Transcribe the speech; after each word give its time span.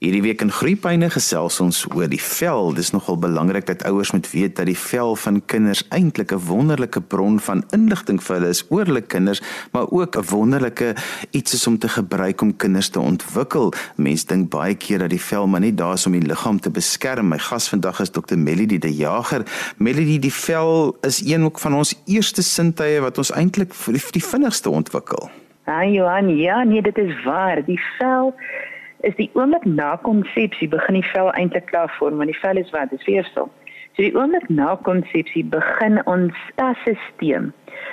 Hierdie 0.00 0.22
week 0.24 0.40
in 0.40 0.48
Groepyne 0.48 1.10
gesels 1.12 1.58
ons 1.60 1.82
oor 1.92 2.06
die 2.08 2.22
vel. 2.24 2.70
Dis 2.72 2.88
nogal 2.94 3.18
belangrik 3.20 3.66
dat 3.68 3.82
ouers 3.84 4.14
moet 4.16 4.30
weet 4.32 4.54
dat 4.56 4.70
die 4.70 4.78
vel 4.88 5.10
van 5.20 5.42
kinders 5.44 5.82
eintlik 5.92 6.32
'n 6.32 6.40
wonderlike 6.46 7.00
bron 7.00 7.36
van 7.38 7.60
inligting 7.76 8.16
vir 8.22 8.36
hulle 8.36 8.48
is 8.48 8.64
oor 8.70 8.86
hulle 8.88 9.02
kinders, 9.02 9.42
maar 9.72 9.90
ook 9.92 10.16
'n 10.16 10.24
wonderlike 10.30 10.94
iets 11.30 11.52
is 11.54 11.66
om 11.66 11.78
te 11.78 11.88
gebruik 11.88 12.40
om 12.40 12.56
kinders 12.56 12.88
te 12.88 13.00
ontwikkel. 13.00 13.72
Mense 13.96 14.26
dink 14.26 14.48
baie 14.48 14.74
keer 14.74 14.98
dat 14.98 15.10
die 15.10 15.20
vel 15.20 15.46
maar 15.46 15.60
net 15.60 15.76
daar 15.76 15.92
is 15.92 16.06
om 16.06 16.12
die 16.12 16.26
liggaam 16.26 16.60
te 16.60 16.70
beskerm. 16.70 17.28
My 17.28 17.38
gas 17.38 17.68
vandag 17.68 18.00
is 18.00 18.10
Dr. 18.10 18.38
Melody 18.38 18.78
de 18.78 18.96
Jager. 18.96 19.42
Melody, 19.76 20.18
die 20.18 20.32
vel 20.32 20.96
is 21.02 21.20
een 21.26 21.44
ook 21.44 21.58
van 21.58 21.74
ons 21.74 22.02
eerste 22.06 22.42
sintuie 22.42 23.00
wat 23.00 23.18
ons 23.18 23.32
eintlik 23.32 23.74
vir 23.74 23.92
die, 23.92 24.24
vinnigste 24.24 24.70
ontwikkel. 24.70 25.30
Ah 25.64 25.84
Johan, 25.92 26.36
ja, 26.36 26.64
nee, 26.64 26.82
dit 26.82 26.96
is 26.96 27.24
waar. 27.24 27.64
Die 27.64 27.80
vel 27.98 28.34
is 29.00 29.16
die 29.16 29.30
oomblik 29.34 29.64
na 29.64 29.96
konsepsie 29.96 30.68
begin 30.68 31.00
die 31.00 31.08
vel 31.12 31.32
eintlik 31.32 31.66
klaar 31.70 31.92
vorm 31.98 32.20
want 32.20 32.32
die 32.32 32.40
vel 32.42 32.60
is 32.60 32.70
wat 32.74 32.90
dis 32.90 33.06
weefsel. 33.08 33.50
So 33.96 34.02
die 34.02 34.14
oomblik 34.14 34.48
na 34.48 34.76
konsepsie 34.86 35.44
begin 35.44 36.00
ons 36.04 36.36
stelsel 36.50 37.50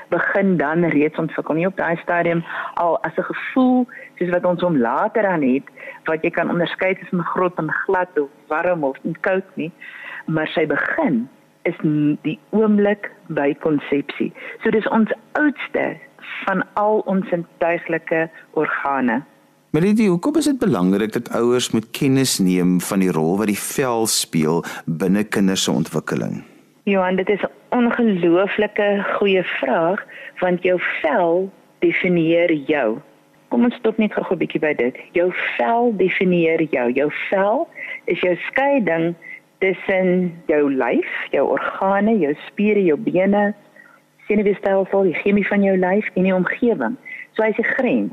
begin 0.09 0.58
dan 0.58 0.85
reeds 0.96 1.20
ontwikkel 1.20 1.55
nie 1.55 1.68
op 1.68 1.77
daai 1.77 1.98
stadium 2.04 2.44
al 2.76 2.99
as 3.04 3.18
'n 3.18 3.30
gevoel 3.32 3.88
soos 4.18 4.30
wat 4.35 4.46
ons 4.46 4.62
hom 4.62 4.77
later 4.77 5.26
aan 5.26 5.41
het 5.41 5.63
wat 6.05 6.23
jy 6.23 6.30
kan 6.30 6.49
onderskei 6.49 6.96
tussen 6.96 7.24
grot 7.24 7.58
en 7.58 7.71
glad 7.71 8.20
of 8.20 8.30
warm 8.48 8.84
of 8.84 8.98
koud 9.21 9.55
nie 9.55 9.71
maar 10.26 10.48
sy 10.48 10.66
begin 10.66 11.27
is 11.68 11.80
die 12.24 12.40
oomblik 12.55 13.10
by 13.27 13.54
konsepsie. 13.63 14.32
So 14.63 14.71
dis 14.71 14.88
ons 14.96 15.12
oudste 15.40 15.98
van 16.46 16.63
al 16.80 17.02
ons 17.12 17.27
sintuiglike 17.32 18.27
organe. 18.60 19.21
Melody, 19.77 20.08
hoekom 20.09 20.40
is 20.40 20.48
dit 20.49 20.58
belangrik 20.58 21.12
dat 21.13 21.27
ouers 21.38 21.67
moet 21.70 21.85
kennis 21.94 22.40
neem 22.41 22.80
van 22.81 23.04
die 23.04 23.12
rol 23.13 23.35
wat 23.38 23.45
die 23.52 23.59
vel 23.62 24.08
speel 24.09 24.63
binne 24.90 25.22
kinders 25.22 25.68
se 25.68 25.72
ontwikkeling? 25.72 26.40
Johan, 26.90 27.20
dit 27.20 27.29
is 27.29 27.43
'n 27.46 27.77
ongelooflike 27.77 28.87
goeie 29.18 29.43
vraag 29.43 30.02
want 30.40 30.63
jou 30.63 30.79
vel 31.02 31.52
definieer 31.85 32.54
jou. 32.54 32.98
Kom 33.48 33.63
ons 33.63 33.76
stop 33.76 33.98
net 33.98 34.13
gou 34.13 34.26
'n 34.34 34.37
bietjie 34.41 34.62
by 34.62 34.74
dit. 34.74 34.96
Jou 35.12 35.29
vel 35.57 35.93
definieer 35.98 36.62
jou. 36.71 36.91
Jou 36.91 37.12
vel 37.30 37.68
is 38.05 38.20
jou 38.20 38.35
skeiding 38.49 39.13
tussen 39.59 40.34
jou 40.48 40.74
lyf, 40.74 41.12
jou 41.32 41.46
organe, 41.49 42.18
jou 42.18 42.34
spiere, 42.48 42.84
jou 42.84 42.98
bene, 42.98 43.54
senuweestelsel, 44.27 45.04
die 45.04 45.21
chemie 45.21 45.48
van 45.48 45.63
jou 45.63 45.77
lyf 45.77 46.09
en 46.15 46.24
die 46.24 46.35
omgewing. 46.35 46.98
So 47.34 47.43
hy's 47.43 47.59
'n 47.59 47.74
grens 47.77 48.12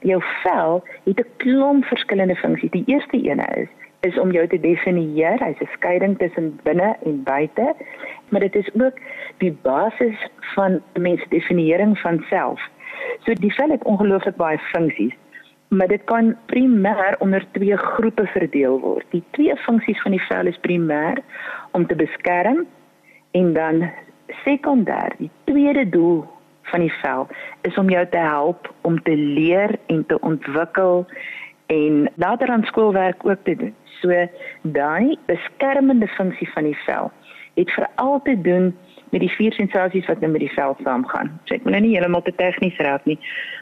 jou 0.00 0.22
vel 0.42 0.84
het 1.04 1.18
'n 1.20 1.30
klomp 1.36 1.84
verskillende 1.84 2.36
funksies. 2.36 2.70
Die 2.70 2.84
eerste 2.86 3.20
ene 3.22 3.46
is 3.54 3.68
is 4.04 4.18
om 4.18 4.32
jou 4.32 4.46
te 4.46 4.60
definieer. 4.60 5.38
Hy's 5.44 5.60
'n 5.60 5.68
skeiding 5.72 6.18
tussen 6.18 6.60
binne 6.62 6.96
en 7.04 7.22
buite. 7.22 7.74
Maar 8.28 8.40
dit 8.40 8.54
is 8.54 8.70
ook 8.74 8.98
die 9.38 9.56
basis 9.62 10.28
van 10.54 10.82
mens 10.92 11.24
definiering 11.28 11.98
van 11.98 12.24
self. 12.28 12.60
So 13.24 13.32
die 13.32 13.54
vel 13.54 13.70
het 13.70 13.84
ongelooflik 13.84 14.36
baie 14.36 14.58
funksies, 14.58 15.14
maar 15.68 15.88
dit 15.88 16.04
kan 16.04 16.36
primêr 16.46 17.18
onder 17.18 17.44
twee 17.52 17.76
groepe 17.76 18.26
verdeel 18.26 18.80
word. 18.80 19.04
Die 19.10 19.22
twee 19.30 19.56
funksies 19.56 20.02
van 20.02 20.10
die 20.10 20.26
vel 20.28 20.46
is 20.46 20.58
primêr 20.60 21.18
om 21.70 21.86
te 21.86 21.94
beskerm 21.94 22.66
en 23.30 23.52
dan 23.52 23.90
sekondêr. 24.26 25.16
Die 25.18 25.30
tweede 25.44 25.88
doel 25.88 26.24
van 26.70 26.80
die 26.80 26.92
vel 27.02 27.26
is 27.68 27.78
om 27.80 27.90
jou 27.90 28.04
te 28.10 28.22
help 28.22 28.72
om 28.80 29.02
te 29.02 29.16
leer 29.16 29.78
en 29.86 30.06
te 30.06 30.20
ontwikkel 30.20 31.06
en 31.66 32.10
later 32.14 32.48
aan 32.48 32.64
skoolwerk 32.64 33.26
ook 33.26 33.44
te 33.44 33.56
doen. 33.56 33.74
So 34.00 34.28
daai 34.62 35.16
beskermende 35.26 36.08
funksie 36.16 36.50
van 36.52 36.70
die 36.70 36.78
vel 36.86 37.12
het 37.54 37.70
veral 37.70 38.20
te 38.22 38.40
doen 38.40 38.74
met 39.14 39.22
die 39.22 39.30
vier 39.30 39.54
sensasies 39.54 40.06
wat 40.10 40.20
nou 40.20 40.32
met 40.32 40.42
die 40.42 40.52
vel 40.56 40.74
saamgaan. 40.82 41.30
So 41.46 41.54
ek 41.54 41.62
wil 41.66 41.76
nou 41.76 41.84
nie 41.84 41.92
heeltemal 41.94 42.24
te 42.26 42.34
tegnies 42.34 42.78
raak 42.82 43.04
nie, 43.06 43.18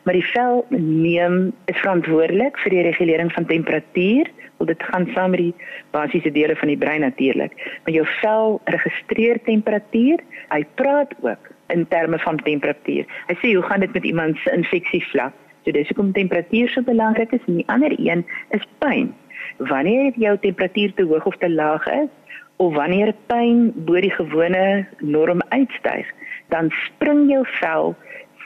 maar 0.06 0.16
die 0.16 0.24
vel 0.32 0.62
neem 0.72 1.52
is 1.68 1.80
verantwoordelik 1.82 2.56
vir 2.64 2.76
die 2.76 2.84
regulering 2.88 3.32
van 3.36 3.48
temperatuur, 3.50 4.30
want 4.56 4.72
dit 4.72 4.86
gaan 4.88 5.08
saam 5.12 5.34
met 5.36 5.44
die 5.44 5.66
basiese 5.92 6.32
dele 6.32 6.56
van 6.56 6.72
die 6.72 6.78
brein 6.80 7.04
natuurlik. 7.04 7.56
Maar 7.84 7.98
jou 7.98 8.06
vel 8.22 8.60
registreer 8.76 9.42
temperatuur, 9.44 10.24
hy 10.54 10.62
praat 10.80 11.12
ook 11.20 11.51
in 11.68 11.86
terme 11.88 12.18
van 12.18 12.36
temperatuur. 12.36 13.06
Hy 13.26 13.36
sê 13.40 13.54
hoe 13.54 13.62
gaan 13.62 13.80
dit 13.80 13.92
met 13.92 14.04
iemand 14.04 14.36
se 14.36 14.52
infeksievlak? 14.52 15.32
So 15.64 15.70
dis 15.70 15.88
hoekom 15.88 16.12
temperatuur 16.12 16.68
so 16.68 16.82
belangrik 16.82 17.32
is. 17.32 17.44
En 17.46 17.60
die 17.60 17.68
ander 17.70 17.94
een 17.98 18.26
is 18.50 18.66
pyn. 18.78 19.12
Wanneer 19.58 20.12
jou 20.16 20.38
temperatuur 20.38 20.94
te 20.94 21.06
hoog 21.06 21.26
of 21.26 21.36
te 21.36 21.50
laag 21.50 21.86
is 21.86 22.10
of 22.56 22.74
wanneer 22.74 23.14
pyn 23.26 23.72
bo 23.86 24.00
die 24.00 24.12
gewone 24.14 24.86
norm 24.98 25.40
uitstyg, 25.48 26.06
dan 26.54 26.70
spring 26.84 27.30
jou 27.30 27.42
vel 27.58 27.94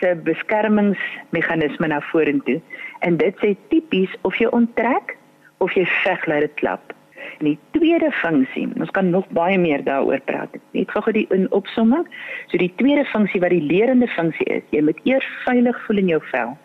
se 0.01 0.15
beskermingsmeganisme 0.25 1.87
na 1.93 2.01
vorentoe. 2.01 2.61
En 3.05 3.17
dit 3.21 3.45
sê 3.45 3.55
tipies 3.69 4.13
of 4.23 4.37
jy 4.41 4.49
onttrek 4.57 5.17
of 5.65 5.73
jy 5.77 5.85
veg 6.05 6.27
laat 6.31 6.47
dit 6.47 6.55
klap. 6.61 6.96
En 7.39 7.45
die 7.51 7.59
tweede 7.77 8.11
funksie, 8.11 8.69
ons 8.81 8.91
kan 8.91 9.11
nog 9.11 9.29
baie 9.37 9.59
meer 9.59 9.85
daaroor 9.85 10.21
praat. 10.25 10.57
Net 10.73 10.91
gou-gou 10.91 11.13
die 11.13 11.27
in 11.35 11.51
opsomming. 11.53 12.07
So 12.51 12.61
die 12.61 12.73
tweede 12.77 13.05
funksie 13.05 13.41
wat 13.41 13.53
die 13.55 13.65
lerende 13.65 14.09
funksie 14.09 14.47
is, 14.47 14.63
jy 14.71 14.83
moet 14.83 15.01
eers 15.05 15.27
veilig 15.45 15.81
voel 15.87 16.05
in 16.05 16.15
jou 16.15 16.23
vel 16.33 16.57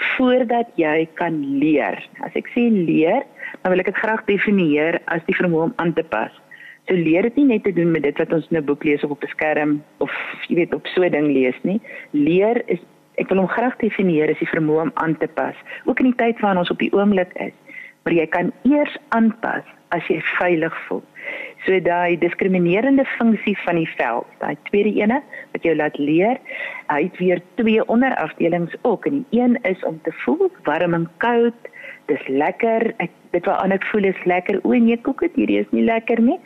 voordat 0.00 0.68
jy 0.80 1.08
kan 1.18 1.34
leer. 1.60 1.98
As 2.24 2.36
ek 2.38 2.46
sê 2.54 2.62
leer, 2.72 3.26
dan 3.60 3.74
wil 3.74 3.82
ek 3.82 3.90
dit 3.90 3.98
graag 4.00 4.22
definieer 4.30 4.96
as 5.12 5.20
die 5.26 5.36
vermoë 5.36 5.66
om 5.68 5.74
aan 5.82 5.92
te 5.92 6.04
pas. 6.08 6.32
So 6.88 6.96
leer 6.96 7.28
dit 7.28 7.36
nie 7.36 7.50
net 7.50 7.66
te 7.66 7.74
doen 7.76 7.92
met 7.92 8.06
dit 8.06 8.22
wat 8.22 8.32
ons 8.32 8.48
in 8.50 8.56
'n 8.56 8.64
boek 8.64 8.84
lees 8.84 9.04
of 9.04 9.10
op 9.10 9.22
'n 9.24 9.34
skerm 9.34 9.82
of 9.98 10.10
jy 10.48 10.56
weet 10.56 10.74
op 10.74 10.86
so 10.86 11.02
'n 11.02 11.12
ding 11.12 11.28
lees 11.32 11.58
nie. 11.62 11.80
Leer 12.12 12.62
is 12.66 12.80
ek 13.16 13.28
wil 13.28 13.38
hom 13.38 13.48
graag 13.48 13.76
definieer 13.76 14.30
as 14.30 14.38
die 14.38 14.48
vermoë 14.48 14.82
om 14.82 14.92
aan 14.94 15.16
te 15.18 15.28
pas, 15.28 15.56
ook 15.84 16.00
in 16.00 16.06
die 16.06 16.16
tyd 16.16 16.40
waarin 16.40 16.58
ons 16.58 16.70
op 16.70 16.78
die 16.78 16.92
oomblik 16.92 17.32
is 17.34 17.52
maar 18.02 18.14
jy 18.16 18.26
kan 18.26 18.52
eers 18.62 18.96
aanpas 19.08 19.66
as 19.94 20.06
jy 20.08 20.20
veilig 20.38 20.74
voel. 20.86 21.02
So 21.66 21.76
daai 21.84 22.16
diskriminerende 22.18 23.04
funksie 23.18 23.56
van 23.64 23.76
die 23.80 23.88
vel, 23.98 24.24
daai 24.40 24.56
tweede 24.70 24.92
ene 25.02 25.18
wat 25.52 25.66
jou 25.66 25.74
laat 25.76 25.98
leer, 26.00 26.38
hy 26.88 27.02
het 27.04 27.18
weer 27.20 27.42
twee 27.60 27.82
onderafdelings 27.92 28.76
ook 28.82 29.06
en 29.10 29.20
die 29.20 29.42
een 29.42 29.58
is 29.68 29.82
om 29.84 30.00
te 30.06 30.14
voel 30.22 30.48
warm 30.64 30.94
en 30.96 31.08
koud. 31.24 31.68
Dis 32.08 32.22
lekker. 32.26 32.90
Ek 32.98 33.12
dit 33.34 33.44
wat 33.46 33.60
aan 33.62 33.74
ek 33.76 33.84
voel 33.90 34.08
is 34.08 34.24
lekker. 34.26 34.58
O 34.64 34.74
nee, 34.74 34.96
koek 34.98 35.20
dit 35.26 35.36
hierdie 35.42 35.60
is 35.60 35.68
nie 35.76 35.84
lekker 35.84 36.22
nie. 36.22 36.38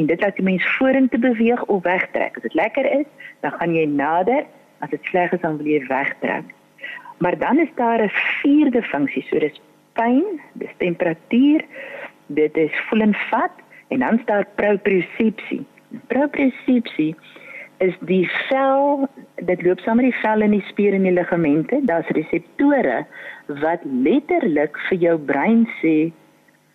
En 0.00 0.06
dit 0.08 0.22
laat 0.22 0.38
die 0.38 0.46
mens 0.46 0.64
vorentoe 0.78 1.20
beweeg 1.20 1.64
of 1.66 1.82
wegtrek. 1.84 2.38
As 2.38 2.46
dit 2.46 2.56
lekker 2.56 2.86
is, 3.00 3.08
dan 3.44 3.52
gaan 3.58 3.74
jy 3.76 3.84
nader. 3.90 4.46
As 4.80 4.92
dit 4.94 5.10
sleg 5.10 5.34
is, 5.36 5.42
dan 5.42 5.58
wil 5.60 5.68
jy 5.68 5.82
wegtrek. 5.90 6.54
Maar 7.20 7.36
dan 7.38 7.58
is 7.60 7.72
daar 7.76 8.00
'n 8.00 8.08
vierde 8.40 8.82
funksie, 8.82 9.26
so 9.28 9.38
dis 9.38 9.60
pyn, 9.98 10.40
dis 10.52 10.72
temperatuur, 10.78 11.64
dit 12.26 12.56
is 12.56 12.80
voel 12.88 13.00
en 13.08 13.14
vat 13.30 13.62
en 13.88 13.98
dan 14.04 14.20
staan 14.22 14.46
propriosepsie. 14.54 15.64
Propriosepsie 16.06 17.14
is 17.78 17.96
die 18.06 18.28
sel 18.48 19.08
dit 19.48 19.62
loop 19.64 19.80
saam 19.80 19.98
met 20.00 20.10
die 20.10 20.20
vel 20.20 20.44
in 20.44 20.54
die 20.54 20.64
spiere 20.68 20.98
en 20.98 21.06
die 21.08 21.16
ligamente, 21.16 21.80
daar's 21.88 22.08
reseptore 22.16 23.04
wat 23.62 23.84
letterlik 23.84 24.76
vir 24.88 24.98
jou 25.06 25.16
brein 25.30 25.64
sê 25.80 26.12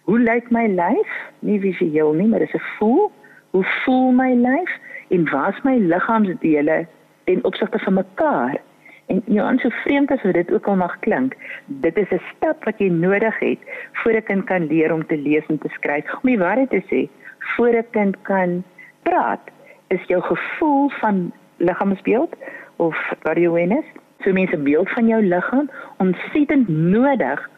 hoe 0.06 0.20
lyk 0.22 0.52
my 0.54 0.68
lyf? 0.70 1.14
Nie 1.42 1.58
visueel 1.62 2.14
nie, 2.14 2.28
maar 2.30 2.44
dis 2.44 2.54
'n 2.54 2.62
voel. 2.78 3.12
Hoe 3.52 3.64
voel 3.64 4.12
my 4.12 4.34
lyf 4.34 4.72
en 5.10 5.30
waar's 5.32 5.62
my 5.64 5.78
liggaamsdele 5.78 6.86
ten 7.24 7.44
opsigte 7.44 7.80
van 7.80 7.94
mekaar? 7.94 8.62
En 9.06 9.22
Johan, 9.26 9.60
so 9.60 9.70
vreemd 9.70 10.12
as 10.12 10.22
dit 10.22 10.52
ook 10.52 10.68
al 10.68 10.76
mag 10.76 11.00
klink, 11.00 11.36
dit 11.66 11.98
is 11.98 12.10
'n 12.10 12.22
stap 12.36 12.64
wat 12.64 12.80
jy 12.80 12.90
nodig 12.90 13.40
het 13.40 13.60
voor 13.94 14.14
'n 14.14 14.24
kind 14.24 14.44
kan 14.44 14.68
leer 14.68 14.94
om 14.94 15.06
te 15.06 15.18
lees 15.18 15.46
en 15.46 15.58
te 15.58 15.70
skryf. 15.70 16.14
Om 16.14 16.30
die 16.30 16.38
waarheid 16.38 16.70
te 16.70 16.82
sê, 16.90 17.10
voor 17.40 17.74
'n 17.74 17.90
kind 17.92 18.22
kan 18.22 18.64
praat, 19.04 19.42
is 19.88 20.04
jou 20.08 20.22
gevoel 20.22 20.90
van 20.90 21.32
liggaamsbeeld 21.58 22.36
of 22.76 23.14
body 23.22 23.46
awareness, 23.46 23.88
so 24.20 24.32
mense 24.32 24.58
beeld 24.58 24.90
van 24.90 25.08
jou 25.08 25.22
liggaam 25.24 25.70
ontsettend 25.98 26.68
nodig 26.68 27.50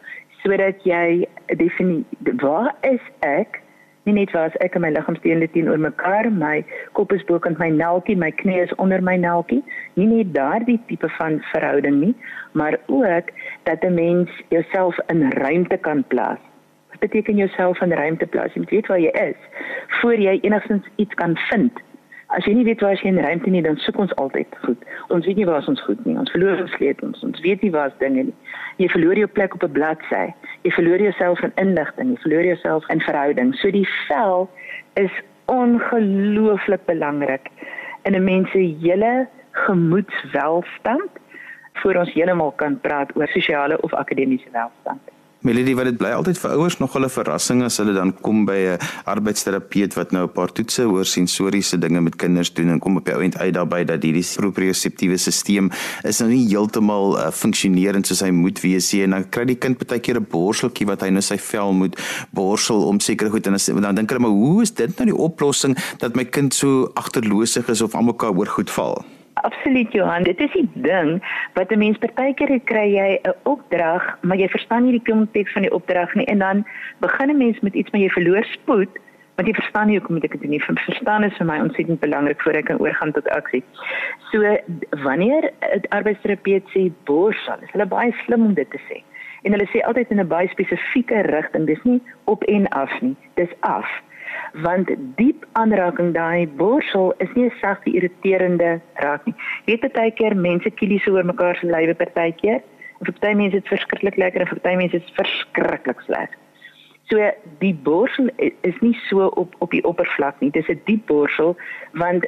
sodat 0.42 0.84
jy 0.84 1.26
definieer 1.46 2.36
waar 2.36 2.74
is 2.80 3.02
ek 3.20 3.60
nie 4.06 4.14
net 4.14 4.32
waar 4.32 4.54
ek 4.64 4.74
en 4.78 4.84
my 4.84 4.90
liggaamsdele 4.94 5.48
teenoor 5.52 5.78
mekaar, 5.78 6.30
my 6.32 6.64
kop 6.96 7.12
is 7.12 7.24
bokant 7.28 7.58
my 7.58 7.68
nelkie, 7.70 8.16
my 8.16 8.30
knie 8.30 8.60
is 8.62 8.74
onder 8.76 9.02
my 9.02 9.16
nelkie, 9.16 9.62
nie 9.94 10.06
net 10.06 10.34
daardie 10.34 10.78
tipe 10.88 11.08
van 11.18 11.40
verhouding 11.52 12.00
nie, 12.00 12.14
maar 12.52 12.78
ook 12.86 13.32
dat 13.64 13.84
'n 13.84 13.94
mens 13.94 14.30
jouself 14.48 14.96
in 15.06 15.30
ruimte 15.32 15.76
kan 15.76 16.04
plaas. 16.08 16.38
Wat 16.90 17.00
beteken 17.00 17.36
jouself 17.36 17.80
in 17.80 17.92
ruimte 17.92 18.26
plaas? 18.26 18.52
Jy 18.52 18.60
moet 18.60 18.70
weet 18.70 18.86
waar 18.86 19.00
jy 19.00 19.12
is 19.30 19.40
voor 20.00 20.14
jy 20.14 20.38
enigstens 20.42 20.88
iets 20.96 21.14
kan 21.14 21.36
vind. 21.36 21.72
As 22.28 22.44
jy 22.44 22.52
nie 22.58 22.64
weet 22.64 22.82
waar 22.84 22.92
jy 22.92 23.08
in 23.08 23.20
ruimte 23.24 23.50
nie, 23.50 23.62
dan 23.64 23.78
soek 23.80 23.96
ons 24.02 24.12
altyd 24.20 24.56
goed. 24.64 24.82
Ons 25.14 25.24
weet 25.26 25.38
nie 25.40 25.46
waar 25.48 25.64
ons 25.68 25.80
goed 25.86 26.04
nie. 26.04 26.16
Ons 26.20 26.30
verloor 26.34 26.60
ons 26.60 26.74
sleutels. 26.76 27.22
Ons 27.24 27.40
weet 27.40 27.62
nie 27.64 27.70
waar 27.72 27.88
ons 27.88 28.02
dinge 28.02 28.26
nie. 28.28 28.34
Jy 28.76 28.88
verloor 28.92 29.16
jou 29.16 29.28
plek 29.38 29.56
op 29.56 29.64
'n 29.64 29.72
bladsy. 29.72 30.26
Jy 30.62 30.72
verloor 30.76 31.00
jouself 31.00 31.40
in 31.42 31.52
inligting, 31.56 32.10
jy 32.12 32.20
verloor 32.26 32.44
jouself 32.44 32.88
in 32.92 33.00
verhouding. 33.00 33.54
So 33.54 33.70
die 33.70 33.88
vel 34.08 34.48
is 34.94 35.12
ongelooflik 35.46 36.84
belangrik 36.84 37.48
in 38.04 38.14
'n 38.14 38.24
mens 38.24 38.50
se 38.50 38.58
hele 38.58 39.28
gemoedswelstand 39.52 41.10
voor 41.72 41.94
ons 41.94 42.12
heeltemal 42.12 42.52
kan 42.52 42.80
praat 42.80 43.16
oor 43.16 43.28
sosiale 43.28 43.80
of 43.80 43.92
akademiese 43.94 44.50
welstand. 44.52 45.00
Melody, 45.48 45.72
wat 45.72 45.86
dit 45.88 45.96
bly 45.96 46.10
altyd 46.12 46.36
vir 46.42 46.52
ouers 46.58 46.74
nog 46.76 46.92
'n 46.98 47.08
verrassing 47.08 47.62
as 47.64 47.78
hulle 47.80 47.94
dan 47.94 48.12
kom 48.20 48.44
by 48.44 48.76
'n 48.76 48.78
arbeidsterapeut 49.04 49.94
wat 49.94 50.12
nou 50.12 50.24
'n 50.24 50.32
paar 50.32 50.52
toetse 50.52 50.84
oor 50.84 51.04
sensoriese 51.04 51.78
dinge 51.78 52.00
met 52.00 52.16
kinders 52.16 52.52
doen 52.52 52.68
en 52.68 52.78
kom 52.78 52.96
op 52.96 53.04
die 53.04 53.14
ou 53.14 53.22
end 53.22 53.38
uit 53.38 53.54
daarby 53.54 53.84
dat 53.84 54.02
hierdie 54.02 54.26
proprioseptiewe 54.36 55.16
stelsel 55.16 55.70
is 56.04 56.18
nou 56.20 56.30
nie 56.30 56.48
heeltemal 56.48 57.16
uh, 57.16 57.30
funksionerend 57.30 58.06
soos 58.06 58.20
hy 58.20 58.30
moet 58.30 58.60
wees 58.60 58.92
nie 58.92 59.02
en 59.02 59.10
dan 59.10 59.28
kry 59.30 59.44
die 59.44 59.56
kind 59.56 59.78
baie 59.78 60.00
keer 60.00 60.20
'n 60.20 60.26
borseltjie 60.28 60.86
wat 60.86 61.00
hy 61.00 61.08
nou 61.08 61.22
sy 61.22 61.38
vel 61.38 61.72
moet 61.72 61.96
borsel 62.30 62.86
om 62.86 63.00
seker 63.00 63.30
goed 63.30 63.46
en 63.46 63.56
dan, 63.56 63.82
dan 63.82 63.94
dink 63.94 64.10
hulle 64.10 64.20
maar 64.20 64.36
hoe 64.36 64.62
is 64.62 64.74
dit 64.74 64.98
nou 64.98 65.06
die 65.06 65.16
oplossing 65.16 65.76
dat 65.98 66.14
my 66.14 66.24
kind 66.24 66.54
so 66.54 66.90
agterloosig 66.94 67.68
is 67.68 67.80
of 67.80 67.94
almekaar 67.94 68.36
oor 68.36 68.46
goed 68.46 68.70
val? 68.70 69.04
Absoluut 69.42 69.92
Johan, 69.92 70.22
dit 70.22 70.40
is 70.40 70.52
die 70.52 70.68
ding 70.74 71.18
wat 71.54 71.70
'n 71.70 71.78
mens 71.78 71.98
partykeer 71.98 72.60
kry 72.64 72.86
jy 72.94 73.20
'n 73.22 73.34
opdrag, 73.42 74.18
maar 74.22 74.36
jy 74.36 74.48
verstaan 74.48 74.84
nie 74.84 74.98
die 74.98 75.12
konteks 75.12 75.52
van 75.52 75.62
die 75.62 75.72
opdrag 75.72 76.14
nie 76.14 76.26
en 76.26 76.38
dan 76.38 76.66
begin 76.98 77.30
'n 77.30 77.36
mens 77.36 77.60
met 77.60 77.74
iets 77.74 77.90
maar 77.90 78.00
jy 78.00 78.08
verloor 78.08 78.44
spoed 78.44 78.98
want 79.36 79.48
jy 79.48 79.54
verstaan 79.54 79.86
nie 79.86 79.98
hoekom 79.98 80.14
moet 80.14 80.24
ek 80.24 80.32
dit 80.32 80.40
doen 80.40 80.50
nie. 80.50 80.62
Verstaan 80.62 81.24
is 81.24 81.36
vir 81.36 81.46
my 81.46 81.60
ontsettend 81.60 82.00
belangrik 82.00 82.40
voor 82.42 82.52
ek 82.52 82.64
kan 82.64 82.78
oorgaan 82.78 83.12
tot 83.12 83.28
aksie. 83.28 83.62
So 84.30 84.58
wanneer 84.90 85.52
'n 85.60 85.86
arbeidsterapeut 85.88 86.64
sê 86.74 86.90
borsal, 87.04 87.62
is 87.62 87.70
hulle 87.70 87.86
baie 87.86 88.12
slim 88.24 88.44
om 88.44 88.54
dit 88.54 88.70
te 88.70 88.80
sê. 88.88 89.02
En 89.42 89.52
hulle 89.52 89.68
sê 89.70 89.78
altyd 89.86 90.10
in 90.10 90.20
'n 90.20 90.28
baie 90.28 90.48
spesifieke 90.48 91.20
rigting. 91.20 91.66
Dis 91.66 91.82
nie 91.82 92.02
op 92.24 92.42
en 92.44 92.68
af 92.68 93.00
nie. 93.00 93.16
Dis 93.34 93.52
af 93.60 93.86
want 94.52 94.90
diep 95.16 95.46
aanraking 95.52 96.12
daai 96.14 96.46
borsel 96.60 97.12
is 97.18 97.28
nie 97.34 97.44
'n 97.44 97.52
sagte 97.60 97.90
irriterende 97.90 98.80
raak 98.94 99.26
nie. 99.26 99.34
Jy 99.66 99.76
weet 99.76 99.92
baie 99.92 100.10
keer 100.10 100.36
mense 100.36 100.70
kielies 100.70 101.06
oor 101.06 101.24
mekaar 101.24 101.56
se 101.56 101.66
lywe 101.66 101.94
partykeer. 101.94 102.60
Vir 103.04 103.14
baie 103.20 103.34
mense 103.34 103.56
is 103.56 103.62
dit 103.62 103.72
verskriklik 103.72 104.16
lekker 104.16 104.40
en 104.40 104.46
vir 104.46 104.60
baie 104.62 104.76
mense 104.76 104.96
is 104.96 105.06
dit 105.06 105.14
verskriklik 105.14 106.00
sleg. 106.00 106.30
So 107.10 107.30
die 107.58 107.74
borsel 107.74 108.28
is 108.38 108.80
nie 108.80 108.96
so 109.08 109.26
op 109.26 109.54
op 109.58 109.70
die 109.70 109.84
oppervlak 109.84 110.40
nie. 110.40 110.50
Dit 110.50 110.68
is 110.68 110.76
'n 110.76 110.82
diep 110.84 111.06
borsel 111.06 111.56
want 111.92 112.26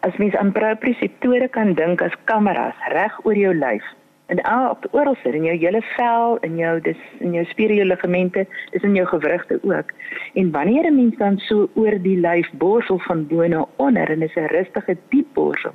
as 0.00 0.16
mens 0.16 0.36
aan 0.36 0.52
proprioseptore 0.52 1.48
kan 1.48 1.74
dink 1.74 2.02
as 2.02 2.12
kameras 2.24 2.76
reg 2.92 3.24
oor 3.24 3.36
jou 3.36 3.54
lyf 3.54 3.84
en 4.26 4.42
al 4.42 4.78
oral 4.90 5.16
sit 5.22 5.34
in 5.34 5.44
jou 5.44 5.56
hele 5.56 5.82
vel 5.96 6.38
en 6.40 6.56
jou 6.56 6.80
dis 6.80 7.00
in 7.20 7.32
jou 7.32 7.44
spiere 7.44 7.74
jou 7.74 7.86
ligamente 7.86 8.46
is 8.72 8.82
in 8.82 8.94
jou 8.94 9.06
gewrigte 9.06 9.58
ook. 9.62 9.92
En 10.34 10.50
wanneer 10.50 10.86
'n 10.86 10.96
mens 10.96 11.16
dan 11.16 11.38
so 11.38 11.68
oor 11.74 11.98
die 12.02 12.20
lyf 12.20 12.50
borsel 12.52 12.98
van 12.98 13.26
bo 13.26 13.46
na 13.46 13.66
onder 13.76 14.10
en 14.10 14.22
is 14.22 14.36
'n 14.36 14.46
rustige 14.46 14.96
diep 15.08 15.26
borsel 15.34 15.74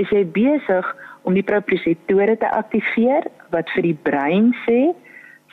is 0.00 0.10
jy 0.14 0.24
besig 0.34 0.86
om 1.28 1.36
die 1.36 1.46
proprioseptore 1.46 2.36
te 2.40 2.48
aktiveer 2.56 3.28
wat 3.54 3.70
vir 3.74 3.90
die 3.90 3.98
brein 4.08 4.50
sê 4.64 4.80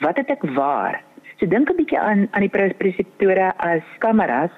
wat 0.04 0.20
het 0.20 0.30
ek 0.30 0.44
waar? 0.56 1.00
So 1.38 1.46
dink 1.46 1.70
'n 1.70 1.76
bietjie 1.76 1.98
aan 1.98 2.28
aan 2.32 2.46
die 2.46 2.54
proprioseptore 2.54 3.52
as 3.58 3.84
kameras 3.98 4.54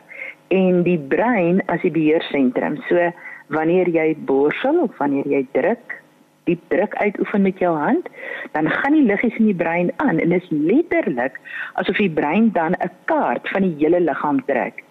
en 0.48 0.82
die 0.82 0.98
brein 0.98 1.62
as 1.68 1.82
die 1.82 1.90
beheersentrum 1.90 2.78
so 2.88 3.12
wanneer 3.48 3.88
jy 3.88 4.14
borsel 4.16 4.82
of 4.86 4.96
wanneer 4.98 5.26
jy 5.26 5.46
druk 5.52 5.99
diep 6.44 6.62
druk 6.68 6.94
uitoefen 6.94 7.42
met 7.42 7.58
jou 7.58 7.76
hand, 7.76 8.08
dan 8.52 8.70
gaan 8.70 8.92
die 8.92 9.02
liggies 9.02 9.36
in 9.36 9.50
die 9.50 9.54
brein 9.54 9.92
aan 9.96 10.18
en 10.18 10.28
dit 10.28 10.42
is 10.42 10.48
letterlik 10.50 11.40
asof 11.72 11.96
die 11.96 12.10
brein 12.20 12.52
dan 12.52 12.72
'n 12.78 12.90
kaart 13.04 13.48
van 13.48 13.62
die 13.62 13.74
hele 13.78 14.00
liggaam 14.00 14.44
trek. 14.44 14.84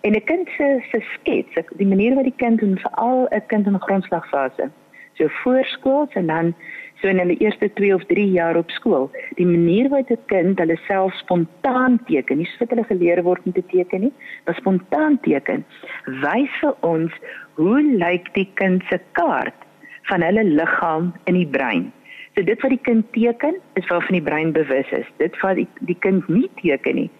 En 0.00 0.12
'n 0.12 0.24
kind 0.24 0.48
se 0.56 0.82
se 0.90 1.00
skets, 1.14 1.68
die 1.76 1.86
manier 1.86 2.14
wat 2.14 2.24
die 2.24 2.36
kind 2.36 2.60
doen 2.60 2.78
veral 2.78 3.26
'n 3.30 3.46
kind 3.46 3.66
in 3.66 3.80
grondslagfase, 3.80 4.70
so 5.12 5.28
voorskool 5.28 6.06
en 6.10 6.26
dan 6.26 6.54
so 7.00 7.08
in 7.08 7.18
hulle 7.18 7.36
eerste 7.36 7.72
2 7.72 7.94
of 7.94 8.04
3 8.04 8.30
jaar 8.30 8.56
op 8.56 8.70
skool, 8.70 9.10
die 9.34 9.46
manier 9.46 9.88
wat 9.88 10.10
'n 10.10 10.18
kind 10.26 10.58
hulle 10.58 10.78
self 10.86 11.12
spontaan 11.14 12.00
teken, 12.04 12.36
nie 12.36 12.46
soos 12.46 12.68
hulle 12.68 12.84
geleer 12.84 13.22
word 13.22 13.40
om 13.44 13.52
te 13.52 13.66
teken 13.66 14.00
nie, 14.00 14.12
maar 14.44 14.54
spontaan 14.54 15.20
teken, 15.20 15.64
wys 16.04 16.50
vir 16.60 16.74
ons 16.80 17.12
hoe 17.54 17.82
lyk 17.82 18.34
die 18.34 18.48
kind 18.54 18.82
se 18.90 19.00
kaart 19.12 19.61
van 20.10 20.22
hulle 20.22 20.44
liggaam 20.44 21.12
in 21.24 21.38
die 21.38 21.46
brein. 21.46 21.90
So 22.34 22.44
dit 22.44 22.60
wat 22.64 22.72
die 22.72 22.80
kind 22.82 23.06
teken 23.12 23.58
is 23.78 23.86
waarvan 23.90 24.16
die 24.16 24.24
brein 24.24 24.52
bewus 24.52 24.88
is. 24.90 25.08
Dit 25.20 25.36
wat 25.40 25.60
die, 25.60 25.68
die 25.80 25.98
kind 26.00 26.28
nie 26.28 26.50
teken 26.62 26.94
nie 26.94 27.10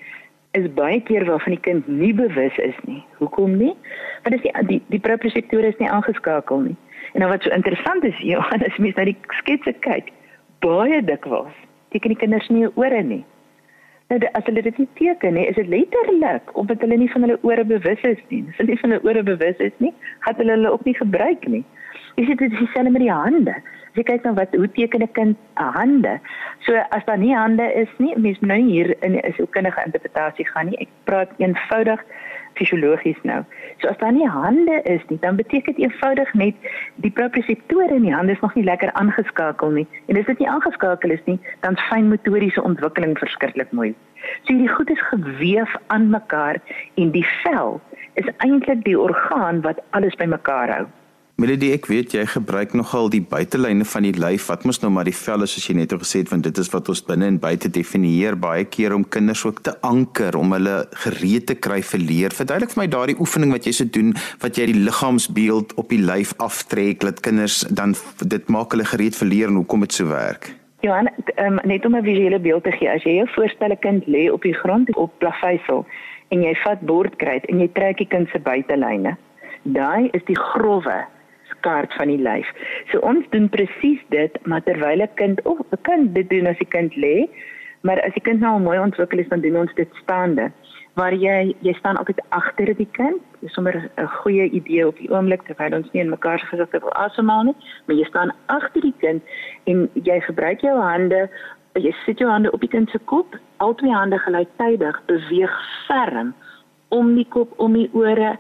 is 0.53 0.69
baie 0.77 1.01
keer 1.01 1.25
waarvan 1.25 1.55
die 1.57 1.65
kind 1.65 1.87
nie 1.89 2.13
bewus 2.15 2.57
is 2.61 2.77
nie. 2.85 3.01
Hoekom 3.21 3.57
nie? 3.57 3.73
Want 4.25 4.37
as 4.37 4.45
die 4.45 4.53
die, 4.69 4.81
die 4.93 5.01
proprioseptore 5.01 5.73
is 5.73 5.79
nie 5.81 5.89
aangeskakel 5.89 6.67
nie. 6.69 6.77
En 7.13 7.25
nou 7.25 7.31
wat 7.33 7.45
so 7.45 7.53
interessant 7.57 8.05
is, 8.05 8.19
Johannes, 8.33 8.77
mens 8.77 8.99
na 9.01 9.09
die 9.09 9.17
sketse 9.41 9.73
kyk, 9.87 10.13
baie 10.65 11.01
dikwels 11.09 11.57
teken 11.93 12.15
die 12.15 12.21
kinders 12.21 12.49
nie 12.53 12.69
ore 12.81 13.03
nie. 13.05 13.23
Nou 14.11 14.19
as 14.33 14.45
hulle 14.49 14.63
dit 14.63 14.79
nie 14.79 14.89
teken 14.99 15.35
nie, 15.35 15.47
is 15.49 15.57
dit 15.57 15.69
letterlik 15.69 16.51
omdat 16.59 16.81
hulle 16.85 16.97
nie 16.97 17.11
van 17.13 17.27
hulle 17.27 17.39
ore 17.49 17.65
bewus 17.65 18.03
is 18.09 18.25
nie. 18.29 18.43
As 18.49 18.59
hulle 18.61 18.75
nie 18.75 18.81
van 18.81 18.95
hulle 18.95 19.09
ore 19.11 19.23
bewus 19.23 19.63
is 19.69 19.77
nie, 19.85 19.93
gaan 20.27 20.41
hulle 20.41 20.57
hulle 20.57 20.73
ook 20.73 20.85
nie 20.89 20.97
gebruik 20.99 21.47
nie. 21.49 21.63
Jy 22.19 22.27
sê 22.27 22.35
dit 22.37 22.51
is 22.53 22.59
dieselfde 22.59 22.93
met 22.93 23.05
die 23.05 23.13
hande. 23.13 23.55
As 23.93 24.01
jy 24.01 24.05
kyk 24.09 24.27
na 24.27 24.35
wat 24.37 24.55
hoe 24.57 24.69
teken 24.77 25.03
'n 25.03 25.13
kind 25.19 25.39
hande. 25.55 26.19
So 26.67 26.77
as 26.91 27.05
daar 27.05 27.19
nie 27.19 27.35
hande 27.37 27.73
is 27.73 27.89
nie, 27.99 28.13
mens 28.17 28.41
nou 28.41 28.61
hier 28.61 28.95
in 29.03 29.17
'n 29.17 29.33
sielkundige 29.37 29.83
interpretasie 29.85 30.47
gaan 30.47 30.67
nie. 30.67 30.79
Ek 30.81 30.89
praat 31.05 31.31
eenvoudig 31.39 32.01
fisiologies 32.59 33.19
nou. 33.23 33.41
So 33.81 33.89
as 33.89 33.99
daar 33.99 34.13
nie 34.13 34.29
hande 34.29 34.81
is 34.85 35.03
nie, 35.09 35.19
dan 35.21 35.37
beteken 35.37 35.75
dit 35.75 35.85
eenvoudig 35.85 36.33
net 36.35 36.71
die 37.05 37.11
proprioseptore 37.11 37.95
in 37.95 38.07
die 38.07 38.15
hande 38.15 38.33
is 38.33 38.41
nog 38.41 38.55
nie 38.55 38.65
lekker 38.65 38.93
aangeskakel 38.93 39.71
nie. 39.71 39.87
En 40.07 40.19
as 40.21 40.27
dit 40.31 40.39
nie 40.39 40.49
aangeskakel 40.49 41.11
is 41.11 41.25
nie, 41.25 41.39
dan 41.61 41.79
fynmotoriese 41.89 42.63
ontwikkeling 42.63 43.19
verskriklik 43.19 43.73
moeilik. 43.73 43.99
So 44.47 44.55
hierdie 44.55 44.71
goed 44.71 44.91
is 44.91 45.03
geweef 45.11 45.77
aan 45.87 46.11
mekaar 46.11 46.61
en 46.95 47.11
die 47.11 47.27
vel 47.43 47.81
is 48.15 48.29
eintlik 48.45 48.85
die 48.85 48.99
orgaan 48.99 49.63
wat 49.67 49.81
alles 49.91 50.15
bymekaar 50.21 50.71
hou. 50.77 50.87
Melody, 51.43 51.73
ek 51.75 51.89
weet 51.91 52.13
jy 52.15 52.23
gebruik 52.31 52.71
nogal 52.79 53.09
die 53.11 53.19
buitelyne 53.27 53.83
van 53.91 54.05
die 54.07 54.13
lyf 54.15 54.45
wat 54.47 54.63
mos 54.63 54.79
nou 54.79 54.93
maar 54.95 55.09
die 55.09 55.17
vel 55.17 55.43
is 55.43 55.57
soos 55.57 55.65
jy 55.67 55.73
net 55.75 55.91
gesê 55.99 56.21
het 56.21 56.29
want 56.31 56.45
dit 56.47 56.59
is 56.63 56.69
wat 56.71 56.87
ons 56.93 57.01
binne 57.09 57.27
en 57.27 57.39
buite 57.43 57.67
definieer 57.75 58.37
baie 58.39 58.63
keer 58.63 58.93
om 58.95 59.03
kinders 59.03 59.41
ook 59.49 59.59
te 59.67 59.73
anker 59.89 60.37
om 60.39 60.53
hulle 60.55 60.77
gereed 61.03 61.49
te 61.51 61.57
kry 61.59 61.81
vir 61.89 62.05
leer. 62.05 62.37
Verduidelik 62.37 62.77
vir 62.77 62.81
my 62.85 62.87
daardie 62.93 63.17
oefening 63.19 63.51
wat 63.51 63.67
jy 63.67 63.73
so 63.75 63.91
doen 63.97 64.13
wat 64.45 64.61
jy 64.61 64.69
die 64.71 64.77
liggaamsbeeld 64.85 65.75
op 65.83 65.91
die 65.91 65.99
lyf 65.99 66.31
aftrek 66.47 67.03
dat 67.03 67.19
kinders 67.27 67.65
dan 67.81 67.97
dit 68.23 68.47
maak 68.47 68.77
hulle 68.77 68.87
gereed 68.87 69.19
vir 69.19 69.31
leer 69.33 69.51
en 69.51 69.59
hoekom 69.59 69.83
dit 69.83 69.97
so 69.99 70.07
werk. 70.13 70.53
Johan, 70.87 71.11
um, 71.43 71.59
net 71.67 71.83
om 71.89 71.97
'n 71.99 72.05
visuele 72.07 72.39
beeld 72.39 72.63
te 72.69 72.77
gee, 72.77 72.91
as 72.91 73.03
jy 73.03 73.17
jou 73.19 73.27
voorstel 73.35 73.75
'n 73.75 73.83
kind 73.83 74.07
lê 74.07 74.31
op 74.31 74.47
die 74.47 74.55
grond 74.55 74.95
op 74.95 75.11
plaveisel 75.19 75.83
en 76.31 76.43
jy 76.47 76.55
vat 76.63 76.87
bordkruit 76.87 77.51
en 77.51 77.59
jy 77.59 77.69
trek 77.75 77.99
die 77.99 78.07
kind 78.07 78.29
se 78.31 78.39
buitelyne. 78.39 79.17
Daai 79.65 80.09
is 80.13 80.23
die 80.31 80.39
growwe 80.39 81.03
kaart 81.67 81.95
van 81.99 82.13
die 82.13 82.21
lyf. 82.21 82.49
So 82.91 83.01
ons 83.07 83.27
doen 83.35 83.49
presies 83.53 84.03
dit, 84.15 84.39
maar 84.47 84.63
terwyl 84.67 85.03
'n 85.03 85.15
kind 85.15 85.43
of 85.43 85.59
'n 85.71 85.83
kind 85.83 86.15
dit 86.15 86.29
doen 86.29 86.47
as 86.47 86.59
die 86.59 86.73
kind 86.77 86.95
lê, 86.97 87.29
maar 87.83 88.01
as 88.01 88.15
die 88.15 88.27
kind 88.29 88.41
nou 88.41 88.61
mooi 88.61 88.79
ontwikkel 88.79 89.19
is, 89.19 89.29
dan 89.29 89.41
doen 89.41 89.57
ons 89.57 89.75
dit 89.75 89.89
staande. 90.03 90.51
Waar 90.95 91.15
jy 91.15 91.55
jy 91.61 91.73
staan 91.73 91.97
altyd 91.97 92.21
agter 92.29 92.75
die 92.77 92.89
kind. 92.93 93.23
Dis 93.41 93.53
sommer 93.53 93.91
'n 93.97 94.07
goeie 94.07 94.51
idee 94.51 94.87
op 94.87 94.99
die 94.99 95.11
oomblik 95.11 95.43
terwyl 95.43 95.75
ons 95.79 95.93
nie 95.93 96.03
in 96.03 96.11
mekaar 96.11 96.39
se 96.39 96.47
gesigte 96.47 96.81
wil 96.81 96.93
asemhaal 96.93 97.43
nie, 97.43 97.57
maar 97.87 97.97
jy 97.97 98.05
staan 98.05 98.33
agter 98.47 98.81
die 98.81 98.95
kind 98.99 99.23
en 99.65 99.91
jy 99.95 100.21
gebruik 100.21 100.61
jou 100.61 100.79
hande 100.81 101.31
jy 101.81 101.93
sit 102.05 102.21
jou 102.21 102.29
hande 102.29 102.51
op 102.53 102.61
die 102.61 102.71
kind 102.71 102.91
se 102.91 102.99
kop, 103.09 103.37
al 103.65 103.75
twee 103.81 103.93
hande 103.95 104.19
gelyktydig 104.19 104.99
beweeg 105.09 105.55
ferm 105.87 106.33
om 106.93 107.15
die 107.17 107.27
kop, 107.33 107.53
om 107.57 107.73
die 107.77 107.89
ore, 107.97 108.35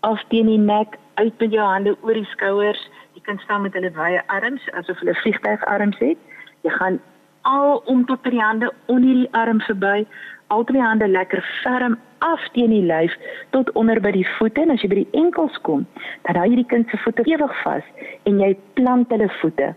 af 0.00 0.22
teen 0.28 0.46
die 0.46 0.58
nek, 0.58 0.96
uit 1.14 1.38
met 1.38 1.52
jou 1.52 1.66
hande 1.66 1.96
oor 2.00 2.16
die 2.16 2.28
skouers. 2.32 2.80
Jy 3.14 3.20
kan 3.26 3.38
staan 3.44 3.62
met 3.62 3.74
hulle 3.76 3.92
wye 3.96 4.22
arms 4.26 4.68
asof 4.78 4.98
hulle 5.02 5.14
vliegtuigarms 5.22 5.98
het. 5.98 6.18
Jy 6.64 6.70
gaan 6.70 7.00
al 7.48 7.82
om 7.86 8.04
tot 8.06 8.22
by 8.22 8.30
die 8.30 8.42
hande 8.42 8.72
onder 8.86 9.14
die 9.22 9.32
arm 9.36 9.60
verby, 9.64 10.04
al 10.50 10.64
twee 10.64 10.82
hande 10.82 11.08
lekker 11.08 11.44
ferm 11.62 11.98
af 12.26 12.42
teen 12.52 12.72
die 12.74 12.84
lyf 12.84 13.14
tot 13.54 13.70
onder 13.78 14.00
by 14.02 14.12
die 14.12 14.26
voete 14.36 14.64
en 14.64 14.74
as 14.74 14.82
jy 14.84 14.90
by 14.92 14.98
die 15.02 15.20
enkels 15.20 15.56
kom, 15.68 15.86
dan 16.26 16.36
hou 16.40 16.48
jy 16.50 16.58
die 16.60 16.70
kind 16.72 16.90
se 16.90 17.00
voete 17.04 17.24
ewig 17.30 17.54
vas 17.64 17.86
en 18.28 18.40
jy 18.42 18.50
plant 18.78 19.12
hulle 19.14 19.28
voete. 19.40 19.70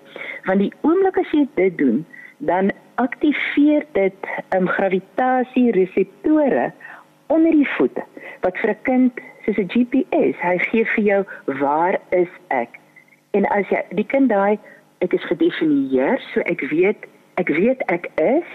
Want 0.48 0.66
die 0.66 0.72
oomblik 0.82 1.20
as 1.22 1.36
jy 1.36 1.46
dit 1.60 1.78
doen, 1.80 2.02
dan 2.50 2.74
aktiveer 3.02 3.86
dit 3.96 4.32
um, 4.58 4.68
gravitasie 4.68 5.72
reseptore 5.78 6.72
onder 7.34 7.56
die 7.56 7.70
voete 7.78 8.04
wat 8.44 8.58
vir 8.62 8.74
'n 8.74 8.84
kind 8.84 9.22
soos 9.46 9.58
'n 9.58 9.68
GPS. 9.68 10.36
Hy 10.42 10.58
gee 10.58 10.86
vir 10.86 11.04
jou 11.04 11.24
waar 11.60 12.00
is 12.10 12.32
ek? 12.48 12.80
En 13.32 13.46
as 13.46 13.68
jy 13.70 13.82
die 13.92 14.08
kind 14.08 14.30
daai 14.30 14.60
ek 15.02 15.14
is 15.14 15.26
gedefinieer, 15.26 16.20
so 16.34 16.40
ek 16.42 16.62
weet 16.62 17.06
ek 17.36 17.50
weet 17.50 17.82
ek 17.88 18.12
is 18.16 18.48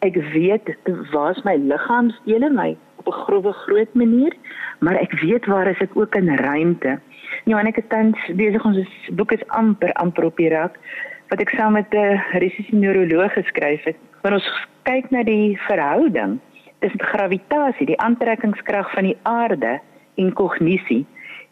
Ek 0.00 0.16
weet 0.32 0.64
waar's 1.12 1.42
my 1.44 1.58
liggaamsdele, 1.60 2.48
my 2.56 2.76
op 2.96 3.06
'n 3.06 3.20
grove 3.24 3.52
groot 3.52 3.94
manier, 3.94 4.32
maar 4.78 4.96
ek 4.96 5.12
weet 5.20 5.46
waar 5.46 5.68
is 5.68 5.78
ek 5.78 5.96
ook 5.96 6.14
in 6.14 6.36
ruimte. 6.36 6.98
Johan 7.44 7.66
ek 7.66 7.76
het 7.76 7.88
tans 7.88 8.16
besig 8.34 8.64
ons 8.64 8.88
boek 9.12 9.32
is 9.32 9.48
amper 9.48 9.92
amper 9.92 10.24
op 10.24 10.36
die 10.36 10.48
rak 10.48 10.78
wat 11.28 11.40
ek 11.40 11.50
saam 11.50 11.72
met 11.72 11.92
'n 11.94 12.20
russiese 12.32 12.74
neuroloog 12.74 13.32
geskryf 13.32 13.84
het. 13.84 13.96
Maar 14.22 14.32
ons 14.32 14.66
kyk 14.82 15.10
na 15.10 15.22
die 15.22 15.58
verhouding 15.68 16.40
tussen 16.78 17.00
gravitasie, 17.00 17.86
die 17.86 18.00
aantrekkingskrag 18.00 18.90
van 18.92 19.04
die 19.04 19.18
aarde 19.22 19.80
en 20.20 20.32
kognisie 20.32 21.06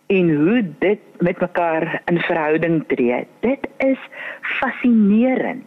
en 0.08 0.30
hoe 0.36 0.60
dit 0.80 1.00
met 1.24 1.40
mekaar 1.40 2.02
in 2.04 2.20
verhouding 2.24 2.84
tree. 2.88 3.26
Dit 3.44 3.68
is 3.84 3.98
fascinerend. 4.40 5.66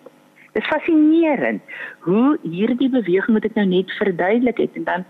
Dit 0.51 0.63
is 0.63 0.69
fascinerend 0.69 1.61
hoe 1.99 2.37
hierdie 2.41 2.89
beweging 2.89 3.37
wat 3.37 3.45
ek 3.49 3.59
nou 3.59 3.67
net 3.69 3.91
verduidelik 3.99 4.57
het 4.65 4.79
en 4.79 4.87
dan 4.89 5.05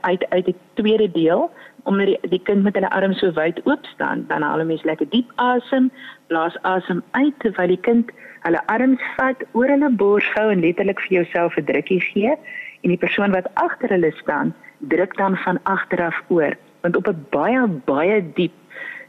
uit 0.00 0.24
uit 0.30 0.44
die 0.44 0.56
tweede 0.74 1.10
deel 1.12 1.50
omdat 1.82 2.06
die, 2.06 2.18
die 2.30 2.42
kind 2.42 2.62
met 2.62 2.74
hulle 2.78 2.90
arms 2.90 3.18
so 3.18 3.32
wyd 3.34 3.58
oop 3.66 3.86
staan, 3.94 4.24
dan 4.28 4.42
haal 4.42 4.60
'n 4.62 4.66
mens 4.66 4.82
lekker 4.82 5.08
diep 5.10 5.30
asem, 5.36 5.90
blaas 6.26 6.56
asem 6.62 7.02
uit 7.10 7.34
terwyl 7.38 7.66
die 7.74 7.80
kind 7.88 8.10
hulle 8.46 8.66
arms 8.66 9.02
vat 9.16 9.42
oor 9.52 9.68
hulle 9.68 9.90
bors 9.90 10.28
hou 10.34 10.50
en 10.50 10.60
letterlik 10.60 11.00
vir 11.06 11.16
jouself 11.18 11.56
'n 11.56 11.64
drukkie 11.64 12.00
gee 12.00 12.34
en 12.82 12.88
die 12.94 13.02
persoon 13.04 13.30
wat 13.30 13.50
agter 13.54 13.88
hulle 13.88 14.12
staan, 14.22 14.54
druk 14.78 15.16
dan 15.16 15.36
van 15.36 15.58
agteraf 15.62 16.22
oor, 16.28 16.54
want 16.82 16.96
op 16.96 17.08
'n 17.08 17.26
baie 17.30 17.66
baie 17.84 18.32
diep 18.34 18.52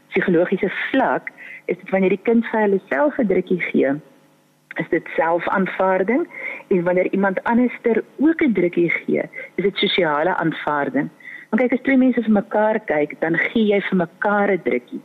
psigologiese 0.08 0.70
vlak 0.90 1.30
is 1.66 1.76
dit 1.76 1.90
wanneer 1.90 2.10
die 2.10 2.24
kind 2.24 2.46
vir 2.46 2.60
hulle 2.60 2.80
self 2.88 3.18
'n 3.18 3.26
drukkie 3.26 3.60
gee 3.60 3.94
is 4.78 4.88
dit 4.90 5.08
selfaanvaarding 5.16 6.28
en 6.68 6.82
wanneer 6.82 7.12
iemand 7.12 7.42
anderster 7.42 8.04
ook 8.18 8.42
'n 8.42 8.52
drukkie 8.52 8.90
gee, 8.90 9.22
is 9.54 9.64
dit 9.64 9.76
sosiale 9.76 10.36
aanvaarding. 10.36 11.08
Want 11.50 11.62
kyk 11.62 11.72
as 11.72 11.84
twee 11.84 11.96
mense 11.96 12.22
vir 12.22 12.32
mekaar 12.32 12.80
kyk, 12.80 13.20
dan 13.20 13.36
gee 13.38 13.66
jy 13.66 13.80
vir 13.80 13.96
mekaar 13.96 14.50
'n 14.50 14.62
drukkie. 14.62 15.00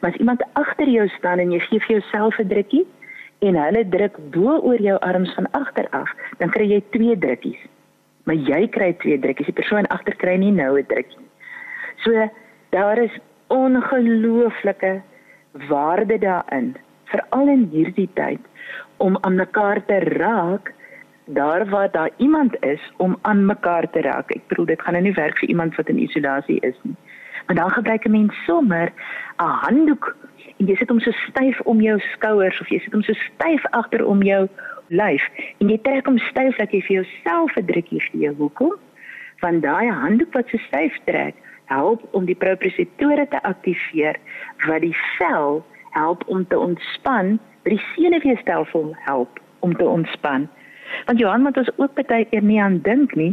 Maar 0.00 0.10
as 0.10 0.16
iemand 0.16 0.42
agter 0.52 0.88
jou 0.88 1.08
staan 1.08 1.38
en 1.38 1.50
jy 1.50 1.60
gee 1.60 1.80
vir 1.80 1.96
jouself 1.96 2.38
'n 2.38 2.48
drukkie 2.48 2.86
en 3.38 3.54
hulle 3.54 3.88
druk 3.88 4.16
bo 4.30 4.58
oor 4.58 4.80
jou 4.80 4.98
arms 4.98 5.34
van 5.34 5.50
agter 5.50 5.88
af, 5.90 6.10
dan 6.38 6.50
kry 6.50 6.64
jy 6.64 6.82
twee 6.90 7.18
drukkies. 7.18 7.60
Maar 8.24 8.34
jy 8.34 8.68
kry 8.68 8.92
twee 8.92 9.18
drukkies. 9.18 9.46
Die 9.46 9.54
persoon 9.54 9.86
agter 9.86 10.16
kry 10.16 10.36
nie 10.36 10.52
nou 10.52 10.78
'n 10.78 10.86
drukkie. 10.86 11.29
So 12.04 12.28
daar 12.70 12.98
is 12.98 13.18
ongelooflike 13.46 15.02
waarde 15.68 16.18
daarin, 16.18 16.76
veral 17.04 17.48
in 17.48 17.68
hierdie 17.72 18.08
tyd 18.14 18.40
om 18.96 19.18
aan 19.20 19.34
mekaar 19.34 19.84
te 19.84 19.98
raak 19.98 20.72
daar 21.24 21.68
waar 21.68 21.90
daar 21.90 22.10
iemand 22.16 22.56
is 22.60 22.92
om 22.96 23.18
aan 23.22 23.46
mekaar 23.46 23.90
te 23.90 24.00
raak. 24.00 24.30
Ek 24.30 24.46
bedoel 24.48 24.64
dit 24.64 24.82
gaan 24.82 24.92
nou 24.92 25.04
nie 25.04 25.14
werk 25.14 25.38
vir 25.38 25.48
iemand 25.48 25.76
wat 25.76 25.88
in 25.88 25.98
isolasie 25.98 26.60
is 26.60 26.78
nie. 26.82 26.96
Maar 27.46 27.56
dan 27.56 27.70
gebruik 27.70 28.04
'n 28.04 28.10
mens 28.10 28.44
sommer 28.44 28.92
'n 29.38 29.44
handdoek 29.66 30.16
en 30.58 30.66
jy 30.66 30.76
sit 30.76 30.88
hom 30.88 31.00
so 31.00 31.10
styf 31.10 31.60
om 31.60 31.80
jou 31.80 31.98
skouers 31.98 32.60
of 32.60 32.68
jy 32.68 32.78
sit 32.78 32.92
hom 32.92 33.02
so 33.02 33.12
styf 33.12 33.66
agter 33.70 34.06
om 34.06 34.22
jou 34.22 34.48
lyf 34.88 35.28
en 35.58 35.68
jy 35.68 35.78
trek 35.82 36.06
hom 36.06 36.18
styf 36.18 36.56
dat 36.56 36.70
jy 36.72 36.80
vir 36.80 36.96
jouself 36.96 37.56
'n 37.56 37.66
drukkie 37.66 38.00
gee. 38.00 38.30
Hoekom? 38.30 38.74
Want 39.40 39.62
daai 39.62 39.90
handdoek 39.90 40.32
wat 40.32 40.48
so 40.48 40.58
styf 40.58 40.98
trek, 41.04 41.34
help 41.70 42.02
om 42.16 42.26
die 42.28 42.38
proprioseptore 42.38 43.26
te 43.30 43.40
aktiveer 43.48 44.18
wat 44.66 44.82
die 44.84 44.96
vel 45.18 45.60
help 45.96 46.24
om 46.26 46.46
te 46.50 46.58
ontspan 46.58 47.38
by 47.64 47.76
die 47.76 47.84
senuweestelsel 47.94 48.92
help 49.06 49.40
om 49.66 49.76
te 49.76 49.86
ontspan. 49.86 50.48
Want 51.06 51.18
Johan 51.22 51.46
wat 51.46 51.58
ons 51.60 51.70
ook 51.76 51.94
baie 52.08 52.26
keer 52.30 52.42
nie 52.42 52.58
aan 52.62 52.80
dink 52.86 53.14
nie, 53.14 53.32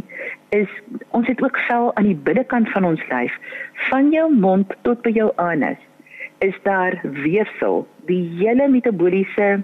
is 0.54 0.70
ons 1.16 1.26
het 1.26 1.42
ook 1.42 1.58
vel 1.66 1.90
aan 1.96 2.06
die 2.06 2.20
binnekant 2.28 2.70
van 2.74 2.86
ons 2.86 3.02
lyf, 3.10 3.34
van 3.90 4.12
jou 4.14 4.28
mond 4.34 4.74
tot 4.86 5.02
by 5.02 5.12
jou 5.16 5.30
anus. 5.42 5.80
Is 6.44 6.54
daar 6.62 7.00
weefsel, 7.02 7.82
die 8.06 8.22
hele 8.38 8.68
metabooliese 8.70 9.58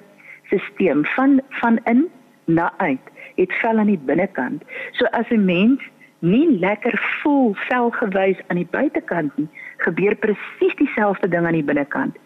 stelsel 0.51 1.05
van 1.15 1.41
van 1.61 1.79
in 1.91 2.07
na 2.45 2.73
uit. 2.77 3.01
Dit 3.37 3.53
vel 3.63 3.79
aan 3.79 3.91
die 3.91 4.01
binnekant. 4.11 4.63
So 4.93 5.07
as 5.07 5.31
'n 5.31 5.45
mens 5.45 5.83
nie 6.25 6.59
lekker 6.59 6.97
voel 7.23 7.53
velgewys 7.69 8.41
aan 8.49 8.61
die 8.61 8.69
buitekant 8.71 9.37
nie, 9.37 9.49
gebeur 9.85 10.17
presies 10.23 10.77
dieselfde 10.81 11.29
ding 11.29 11.47
aan 11.47 11.59
die 11.59 11.67
binnekant. 11.67 12.17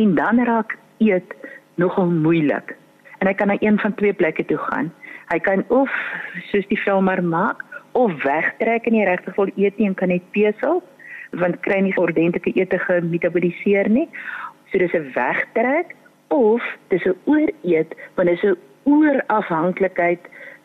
En 0.00 0.14
dan 0.14 0.40
raak 0.48 0.76
eet 0.98 1.34
nogal 1.80 2.10
moeilik. 2.10 2.76
En 3.20 3.28
hy 3.30 3.34
kan 3.38 3.52
na 3.52 3.56
een 3.60 3.78
van 3.78 3.94
twee 3.94 4.12
plekke 4.12 4.44
toe 4.44 4.58
gaan. 4.58 4.92
Hy 5.30 5.38
kan 5.38 5.64
of 5.68 5.92
soos 6.50 6.66
die 6.68 6.80
film 6.80 7.04
maar 7.08 7.22
maak 7.24 7.62
of 7.92 8.12
wegtrek 8.24 8.88
en 8.88 8.96
nie 8.96 9.06
regtig 9.06 9.36
wil 9.36 9.52
eet 9.56 9.78
nie 9.78 9.88
en 9.90 9.94
kan 9.94 10.12
net 10.12 10.24
pesel 10.36 10.82
want 11.40 11.56
kry 11.64 11.78
nie 11.80 11.94
ordentlike 11.96 12.52
ete 12.60 12.78
gemetaboliseer 12.82 13.88
nie. 13.88 14.08
So 14.70 14.78
dis 14.78 14.92
'n 14.92 15.12
wegtrek 15.14 15.94
of 16.28 16.62
dis 16.88 17.04
'n 17.04 17.16
ooreet 17.24 17.94
want 18.16 18.28
dit 18.28 18.36
is 18.36 18.44
'n 18.44 18.58
oorafhanklikheid 18.84 20.20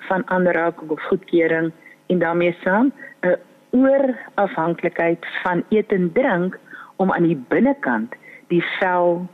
van 0.08 0.28
aanraking 0.28 0.90
of 0.90 1.02
goedkeuring 1.02 1.72
en 2.08 2.20
daarmee 2.20 2.56
saam 2.64 2.92
'n 3.22 3.36
oorafhanklikheid 3.70 5.26
van 5.44 5.64
eet 5.70 5.92
en 5.92 6.12
drink 6.14 6.60
om 6.96 7.12
aan 7.12 7.24
die 7.24 7.44
binnekant 7.50 8.14
die 8.48 8.64
vel 8.80 9.28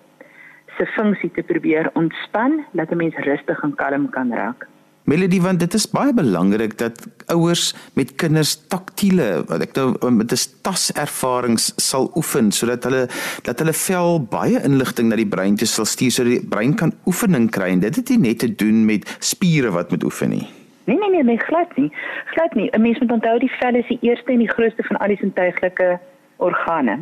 se 0.78 0.86
funksie 0.86 1.32
te 1.32 1.44
probeer 1.44 1.90
ontspan, 1.94 2.66
dat 2.72 2.92
'n 2.92 2.98
mens 2.98 3.16
rustig 3.16 3.64
en 3.64 3.76
kalm 3.76 4.10
kan 4.10 4.34
raak. 4.34 4.68
Melody, 5.04 5.42
want 5.42 5.60
dit 5.60 5.74
is 5.74 5.90
baie 5.92 6.14
belangrik 6.14 6.78
dat 6.78 7.08
ouers 7.28 7.74
met 7.94 8.16
kinders 8.16 8.56
taktiele, 8.72 9.44
wat 9.48 9.62
ek 9.62 9.76
nou 9.76 10.12
met 10.12 10.32
'n 10.32 10.62
taservarings 10.62 11.74
sal 11.76 12.12
oefen 12.16 12.52
sodat 12.52 12.84
hulle 12.84 13.08
dat 13.44 13.60
hulle 13.60 13.74
vel 13.74 14.24
baie 14.24 14.64
inligting 14.64 15.10
na 15.10 15.16
die 15.16 15.28
brein 15.28 15.56
toe 15.56 15.68
sal 15.68 15.86
stuur 15.86 16.12
sodat 16.12 16.32
die 16.32 16.48
brein 16.48 16.76
kan 16.76 16.94
oefening 17.06 17.52
kry 17.52 17.70
en 17.76 17.80
dit 17.80 17.96
het 17.96 18.10
nie 18.10 18.18
net 18.18 18.40
te 18.40 18.56
doen 18.56 18.86
met 18.86 19.18
spiere 19.20 19.72
wat 19.72 19.92
moet 19.92 20.04
oefen 20.04 20.30
nie. 20.30 20.63
Nee 20.86 20.98
nee 20.98 21.10
nee, 21.10 21.24
nee 21.24 21.38
glad 21.38 21.76
nie. 21.76 21.92
Glad 22.26 22.54
nie. 22.54 22.70
'n 22.72 22.82
Mens 22.82 23.00
moet 23.00 23.12
onthou 23.12 23.40
die 23.40 23.52
vel 23.52 23.76
is 23.76 23.88
die 23.88 24.00
eerste 24.02 24.32
en 24.32 24.40
die 24.40 24.50
grootste 24.50 24.84
van 24.84 24.98
al 24.98 25.08
die 25.08 25.18
sintuiglike 25.18 26.00
organe 26.38 27.00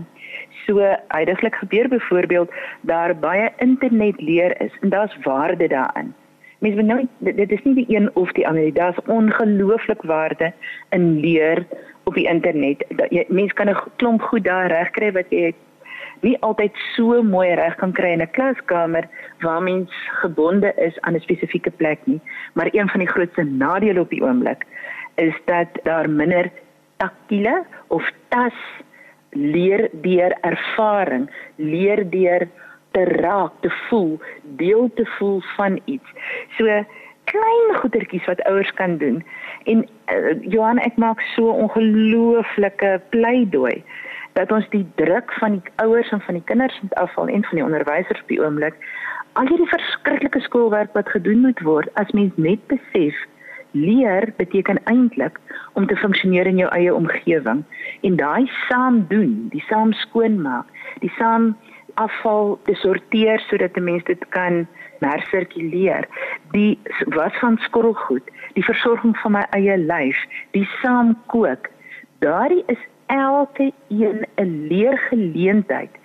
so 0.65 0.95
heidaglik 1.07 1.55
gebeur 1.55 1.87
byvoorbeeld 1.87 2.51
daar 2.81 3.15
baie 3.15 3.51
internet 3.57 4.21
leer 4.21 4.61
is 4.61 4.77
en 4.81 4.89
daar's 4.89 5.17
waarde 5.23 5.67
daarin. 5.67 6.13
Mens 6.59 6.75
moet 6.75 6.85
nou 6.85 7.07
dit 7.17 7.51
is 7.51 7.63
nie 7.63 7.73
die 7.73 7.95
een 7.95 8.09
of 8.15 8.31
die 8.31 8.47
ander 8.47 8.63
nie. 8.63 8.73
Daar's 8.73 8.97
ongelooflik 9.05 10.01
waarde 10.01 10.53
in 10.89 11.19
leer 11.19 11.65
op 12.03 12.13
die 12.13 12.27
internet. 12.27 12.85
Dat 12.89 13.09
jy 13.09 13.25
mens 13.27 13.53
kan 13.53 13.69
'n 13.69 13.77
klomp 13.95 14.21
goed 14.21 14.43
daar 14.43 14.67
regkry 14.67 15.11
wat 15.11 15.29
jy 15.29 15.53
nie 16.21 16.37
altyd 16.45 16.75
so 16.95 17.21
mooi 17.23 17.53
reg 17.57 17.75
kan 17.81 17.93
kry 17.93 18.11
in 18.13 18.21
'n 18.21 18.31
klaskamer 18.37 19.07
waar 19.41 19.61
mens 19.63 19.91
gebonde 20.21 20.73
is 20.77 20.99
aan 21.01 21.15
'n 21.15 21.25
spesifieke 21.27 21.71
plek 21.71 21.99
nie. 22.05 22.21
Maar 22.53 22.69
een 22.71 22.89
van 22.89 22.99
die 22.99 23.09
grootste 23.09 23.43
nadele 23.43 23.99
op 23.99 24.09
die 24.09 24.23
oomblik 24.23 24.65
is 25.15 25.35
dat 25.45 25.67
daar 25.83 26.09
minder 26.09 26.51
taktiele 26.97 27.65
of 27.87 28.11
tas 28.27 28.53
leer 29.29 29.89
deur 29.91 30.31
ervaring, 30.41 31.29
leer 31.55 32.09
deur 32.09 32.47
te 32.91 33.03
raak, 33.03 33.51
te 33.61 33.69
voel, 33.69 34.19
deel 34.43 34.91
te 34.95 35.05
voel 35.05 35.41
van 35.55 35.79
iets. 35.85 36.09
So 36.57 36.65
klein 37.23 37.75
goedertjies 37.79 38.25
wat 38.25 38.43
ouers 38.43 38.73
kan 38.73 38.97
doen. 38.97 39.23
En 39.63 39.87
uh, 40.11 40.35
Johan, 40.41 40.77
ek 40.77 40.97
maak 40.97 41.21
so 41.35 41.47
ongelooflike 41.49 43.01
pleidooi 43.09 43.83
dat 44.33 44.51
ons 44.51 44.67
die 44.69 44.85
druk 44.95 45.33
van 45.39 45.51
die 45.59 45.73
ouers 45.83 46.09
en 46.11 46.21
van 46.21 46.33
die 46.39 46.43
kinders 46.45 46.79
moet 46.81 46.95
afval 46.95 47.27
en 47.27 47.43
van 47.43 47.57
die 47.59 47.65
onderwysers 47.65 48.21
op 48.21 48.27
die 48.27 48.41
oomblik. 48.43 48.75
Al 49.33 49.47
hierdie 49.47 49.69
verskriklike 49.71 50.39
skoolwerk 50.39 50.93
wat 50.93 51.09
gedoen 51.09 51.41
moet 51.45 51.59
word, 51.59 51.89
as 51.93 52.11
mens 52.11 52.35
net 52.35 52.63
besef 52.67 53.15
leer 53.71 54.33
beteken 54.37 54.79
eintlik 54.83 55.39
om 55.73 55.87
te 55.87 55.95
funksioneer 55.95 56.45
in 56.45 56.59
jou 56.59 56.69
eie 56.75 56.93
omgewing 56.95 57.63
en 58.01 58.15
daai 58.19 58.49
saam 58.67 59.05
doen, 59.07 59.47
die 59.53 59.63
saam 59.69 59.93
skoonmaak, 59.93 60.67
die 60.99 61.11
saam 61.15 61.53
afval 61.99 62.57
te 62.67 62.75
sorteer 62.75 63.39
sodat 63.47 63.77
'n 63.77 63.83
mens 63.83 64.03
dit 64.03 64.25
kan 64.29 64.67
hersirkuleer, 64.99 66.07
die 66.51 66.79
was 67.05 67.33
van 67.39 67.57
skorrelgoed, 67.57 68.27
die 68.53 68.65
versorging 68.65 69.17
van 69.17 69.31
my 69.31 69.45
eie 69.57 69.77
lyf, 69.77 70.17
die 70.51 70.67
saam 70.81 71.17
kook. 71.27 71.69
Daardie 72.19 72.63
is 72.67 72.77
elke 73.11 73.71
een 73.89 74.25
'n 74.35 74.67
leergeleentheid 74.67 75.99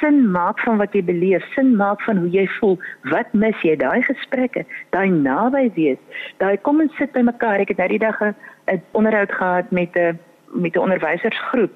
sin 0.00 0.30
maak 0.30 0.60
van 0.60 0.76
wat 0.76 0.92
jy 0.92 1.04
beleef, 1.04 1.44
sin 1.54 1.76
maak 1.76 2.02
van 2.02 2.16
hoe 2.16 2.30
jy 2.30 2.46
voel. 2.58 2.78
Wat 3.10 3.32
mis 3.32 3.60
jy? 3.64 3.76
Daai 3.76 4.02
gesprekke, 4.02 4.64
daai 4.90 5.08
naby 5.10 5.70
wees. 5.74 5.98
Daai 6.42 6.56
kom 6.56 6.80
en 6.80 6.90
sit 6.98 7.12
by 7.12 7.24
mekaar. 7.26 7.60
Ek 7.60 7.72
het 7.72 7.80
nou 7.82 7.88
die 7.88 7.98
dag 7.98 8.20
'n 8.20 8.82
onderhoud 8.92 9.32
gehad 9.32 9.70
met 9.70 9.96
'n 9.96 10.18
met 10.52 10.76
'n 10.76 10.78
onderwysersgroep 10.78 11.72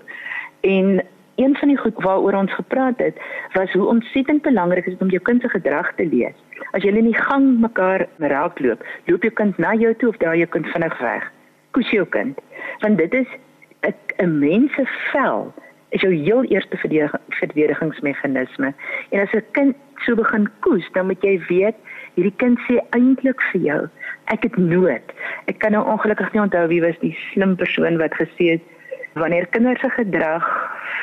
en 0.61 1.03
een 1.37 1.57
van 1.57 1.69
die 1.69 1.79
goed 1.79 1.95
waaroor 1.97 2.35
ons 2.35 2.55
gepraat 2.55 2.99
het, 2.99 3.17
was 3.53 3.73
hoe 3.73 3.87
ontsettend 3.87 4.43
belangrik 4.43 4.87
is 4.87 4.95
om 4.99 5.09
jou 5.09 5.23
kind 5.23 5.41
se 5.41 5.49
gedrag 5.49 5.93
te 5.95 6.07
lees. 6.07 6.37
As 6.73 6.83
jy 6.83 6.93
in 6.93 7.05
die 7.05 7.23
gang 7.23 7.61
mekaar 7.61 8.07
raakloop, 8.19 8.85
loop 9.05 9.23
jou 9.23 9.33
kind 9.33 9.59
na 9.59 9.75
jou 9.75 9.95
toe 9.97 10.09
of 10.09 10.17
draai 10.17 10.39
jou 10.39 10.49
kind 10.49 10.67
vinnig 10.67 10.99
weg. 10.99 11.33
koes 11.71 11.91
jou 11.91 12.07
kind. 12.07 12.39
Want 12.79 12.99
dit 12.99 13.15
is 13.15 13.27
'n 13.83 14.39
mens 14.39 14.75
se 14.75 14.85
vel 15.13 15.55
is 15.91 16.01
jou 16.01 16.15
heel 16.15 16.45
eerste 16.45 16.77
verdedigingsmeganisme. 17.29 18.75
En 19.11 19.21
as 19.21 19.33
'n 19.33 19.45
kind 19.53 19.77
so 19.97 20.15
begin 20.15 20.49
koes, 20.61 20.89
dan 20.93 21.07
moet 21.07 21.23
jy 21.23 21.41
weet 21.49 21.77
hierdie 22.15 22.37
kind 22.37 22.59
sê 22.69 22.81
eintlik 22.91 23.43
vir 23.53 23.61
jou, 23.61 23.89
ek 24.25 24.43
het 24.43 24.57
nood. 24.57 25.13
Ek 25.47 25.59
kan 25.59 25.73
nou 25.73 25.85
ongelukkig 25.87 26.33
nie 26.33 26.43
onthou 26.43 26.67
wie 26.69 26.83
was 26.83 26.99
die 27.01 27.17
slim 27.33 27.57
persoon 27.57 27.99
wat 27.99 28.15
gesê 28.15 28.57
het 28.57 28.63
wanneer 29.19 29.47
kinders 29.47 29.81
se 29.81 29.91
gedrag 29.91 30.47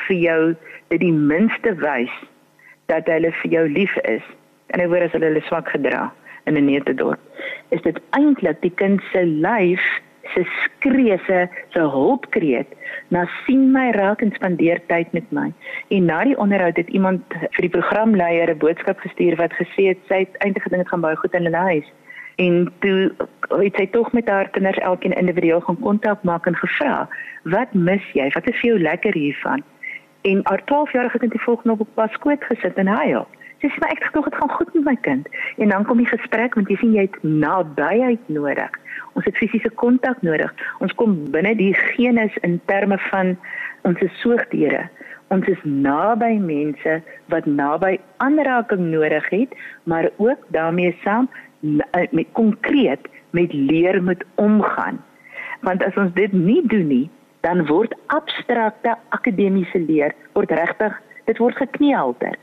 vir 0.06 0.16
jou 0.16 0.56
dit 0.88 1.00
die 1.00 1.12
minste 1.12 1.74
wys 1.74 2.12
dat 2.86 3.06
hulle 3.06 3.32
vir 3.42 3.50
jou 3.50 3.68
lief 3.68 3.96
is. 4.08 4.24
En 4.72 4.80
hy 4.80 4.88
word 4.88 5.02
as 5.02 5.12
hulle 5.12 5.30
hulle 5.32 5.44
swak 5.48 5.68
gedra 5.68 6.12
in 6.46 6.56
'n 6.56 6.64
neutedorp. 6.64 7.20
Is 7.68 7.82
dit 7.82 8.00
eintlik 8.10 8.60
die 8.60 8.74
kind 8.74 9.02
se 9.12 9.24
lyf 9.24 9.84
se 10.34 10.44
skree 10.64 11.18
se 11.26 11.48
se 11.74 11.80
hulpkreet 11.80 12.74
na 13.08 13.26
sien 13.44 13.72
my 13.72 13.90
raak 13.96 14.22
en 14.22 14.32
spandeer 14.34 14.80
tyd 14.86 15.12
met 15.12 15.30
my. 15.32 15.52
En 15.88 16.04
na 16.04 16.24
die 16.24 16.38
onderhoud 16.38 16.76
het 16.76 16.88
iemand 16.88 17.22
vir 17.38 17.66
die 17.66 17.74
programleier 17.76 18.50
'n 18.50 18.58
boodskap 18.58 18.98
gestuur 18.98 19.36
wat 19.36 19.52
gesê 19.52 19.88
het 19.92 19.98
sy 20.08 20.18
het 20.24 20.36
eintlik 20.44 20.62
gedink 20.62 20.82
dit 20.82 20.92
gaan 20.92 21.06
baie 21.06 21.16
goed 21.16 21.34
in 21.34 21.44
hulle 21.44 21.64
huis. 21.72 21.88
En 22.36 22.72
toe 22.78 23.10
het 23.48 23.74
sy 23.76 23.86
tog 23.90 24.12
met 24.12 24.28
haar 24.28 24.48
kinders 24.48 24.78
elkeen 24.78 25.12
individueel 25.12 25.60
gaan 25.60 25.80
kontak 25.80 26.22
maak 26.22 26.46
en 26.46 26.56
gevra, 26.56 27.08
"Wat 27.42 27.74
mis 27.74 28.04
jy? 28.12 28.30
Wat 28.34 28.48
is 28.48 28.60
vir 28.60 28.70
jou 28.70 28.78
lekker 28.78 29.14
hiervan?" 29.14 29.62
En 30.22 30.40
haar 30.42 30.62
12-jarige 30.64 31.18
kind 31.18 31.32
het 31.32 31.42
volgens 31.42 31.78
op 31.78 31.88
pas 31.94 32.12
skoot 32.12 32.44
gesit 32.44 32.74
en 32.74 32.86
huil. 32.86 33.26
Sy 33.60 33.68
sê, 33.68 33.78
"Maar 33.80 33.90
ek 33.90 34.04
glo 34.04 34.22
dit 34.22 34.34
gaan 34.34 34.50
goed 34.50 34.74
met 34.74 34.84
my 34.84 34.96
kind." 34.96 35.28
En 35.56 35.68
dan 35.68 35.84
kom 35.84 35.96
die 35.96 36.06
gesprek 36.06 36.54
want 36.54 36.68
jy 36.68 36.76
sien 36.76 36.92
jy 36.92 37.00
het 37.00 37.22
nabyheid 37.22 38.28
nodig. 38.28 38.70
Ons 39.12 39.24
het 39.24 39.36
fisiese 39.36 39.70
kontak 39.70 40.22
nodig. 40.22 40.54
Ons 40.78 40.94
kom 40.94 41.30
binne 41.30 41.56
die 41.56 41.74
genus 41.74 42.36
in 42.42 42.60
terme 42.66 42.98
van 42.98 43.36
ons 43.82 44.00
is 44.00 44.20
soogdiere. 44.20 44.88
Ons 45.28 45.46
is 45.46 45.58
naby 45.62 46.38
mense 46.40 47.02
wat 47.26 47.46
naby 47.46 47.98
aanraking 48.16 48.90
nodig 48.90 49.28
het, 49.28 49.48
maar 49.84 50.10
ook 50.16 50.38
daarmee 50.48 50.96
saam 51.02 51.28
eh, 51.90 52.06
met 52.10 52.26
konkreet 52.32 53.08
met 53.30 53.52
leer 53.52 54.02
moet 54.02 54.24
omgaan. 54.34 55.04
Want 55.60 55.84
as 55.84 55.96
ons 55.96 56.14
dit 56.14 56.32
nie 56.32 56.62
doen 56.66 56.86
nie, 56.86 57.10
dan 57.40 57.66
word 57.66 57.94
abstrakte 58.06 58.96
akademiese 59.08 59.78
leer 59.78 60.14
word 60.32 60.50
regtig 60.50 60.94
dit 61.24 61.38
word 61.38 61.56
gekneelter. 61.56 62.38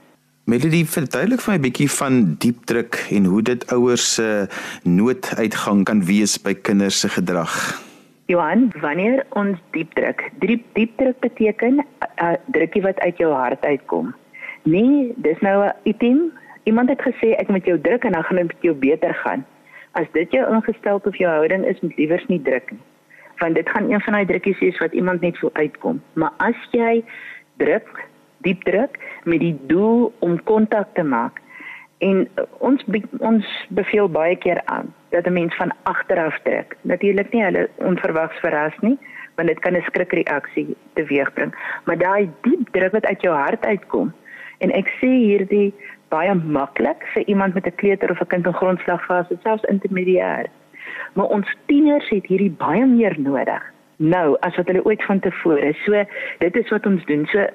Melody, 0.45 0.83
verduidelik 0.85 1.41
vir 1.41 1.51
my 1.51 1.57
'n 1.57 1.61
bietjie 1.65 1.89
van 1.89 2.15
diepdruk 2.37 2.95
en 3.17 3.23
hoe 3.25 3.41
dit 3.41 3.63
ouers 3.73 4.13
se 4.13 4.45
nooduitgang 4.83 5.83
kan 5.89 6.03
wees 6.05 6.37
by 6.37 6.53
kinders 6.53 6.99
se 6.99 7.09
gedrag. 7.09 7.81
Johan, 8.29 8.69
wanneer 8.81 9.25
ons 9.33 9.57
diepdruk, 9.71 10.21
diep 10.45 10.61
diepdruk 10.77 11.19
beteken 11.19 11.81
'n 11.81 11.85
uh, 12.21 12.37
drukkie 12.45 12.81
wat 12.81 12.99
uit 12.99 13.17
jou 13.17 13.33
hart 13.33 13.65
uitkom. 13.65 14.13
Nee, 14.63 15.13
dis 15.17 15.39
nou 15.41 15.65
'n 15.65 15.73
item. 15.83 16.31
Iemand 16.63 16.89
het 16.89 17.01
gesê 17.01 17.33
ek 17.41 17.49
moet 17.49 17.65
jou 17.65 17.81
druk 17.81 18.03
en 18.03 18.11
dan 18.11 18.23
gaan 18.23 18.37
dit 18.37 18.47
met 18.47 18.61
jou 18.61 18.75
beter 18.75 19.13
gaan. 19.13 19.45
As 19.91 20.05
dit 20.11 20.31
jou 20.31 20.53
ingestel 20.53 21.01
of 21.03 21.17
jou 21.17 21.31
houding 21.31 21.65
is, 21.65 21.81
moet 21.81 21.97
liewers 21.97 22.25
nie 22.27 22.41
druk 22.41 22.71
nie. 22.71 22.81
Want 23.37 23.55
dit 23.55 23.69
gaan 23.69 23.91
een 23.91 24.01
van 24.01 24.13
daai 24.13 24.25
drukkies 24.25 24.59
wees 24.59 24.77
wat 24.77 24.93
iemand 24.93 25.21
net 25.21 25.39
voel 25.39 25.53
uitkom. 25.53 26.01
Maar 26.13 26.33
as 26.37 26.67
jy 26.71 27.03
druk 27.57 28.05
diep 28.45 28.63
druk 28.63 28.99
met 29.23 29.41
die 29.41 29.55
doel 29.69 30.13
om 30.19 30.37
kontak 30.43 30.93
te 30.93 31.03
maak. 31.03 31.41
En 32.03 32.25
ons 32.59 32.83
ons 33.19 33.45
beveel 33.69 34.09
baie 34.11 34.35
keer 34.35 34.61
aan 34.65 34.93
dat 35.09 35.25
'n 35.25 35.33
mens 35.33 35.55
van 35.55 35.71
agteraf 35.83 36.39
trek. 36.43 36.77
Natuurlik 36.81 37.31
nie 37.31 37.43
hulle 37.43 37.69
onverwags 37.75 38.39
verras 38.39 38.77
nie, 38.81 38.97
want 39.35 39.47
dit 39.47 39.59
kan 39.59 39.75
'n 39.75 39.81
skrikreaksie 39.81 40.75
teweegbring, 40.93 41.55
maar 41.85 41.97
daai 41.97 42.29
diep 42.41 42.69
druk 42.71 42.91
wat 42.91 43.05
uit 43.05 43.21
jou 43.21 43.35
hart 43.35 43.65
uitkom. 43.65 44.13
En 44.57 44.71
ek 44.71 44.87
sê 45.01 45.07
hierdie 45.07 45.73
baie 46.09 46.33
maklik 46.33 47.03
vir 47.13 47.23
iemand 47.25 47.53
met 47.53 47.65
'n 47.65 47.75
kleuter 47.75 48.11
of 48.11 48.21
'n 48.21 48.27
kind 48.27 48.45
in 48.45 48.53
grondslagfase, 48.53 49.37
selfs 49.43 49.63
intermediair. 49.63 50.45
Maar 51.13 51.25
ons 51.25 51.55
tieners 51.65 52.09
het 52.09 52.25
hierdie 52.25 52.55
baie 52.57 52.85
meer 52.85 53.15
nodig 53.19 53.73
nou 53.97 54.37
as 54.39 54.55
wat 54.55 54.67
hulle 54.67 54.85
ooit 54.85 55.03
van 55.03 55.19
tevore. 55.19 55.73
So 55.85 56.03
dit 56.39 56.55
is 56.55 56.69
wat 56.69 56.85
ons 56.85 57.05
doen. 57.05 57.25
So 57.31 57.45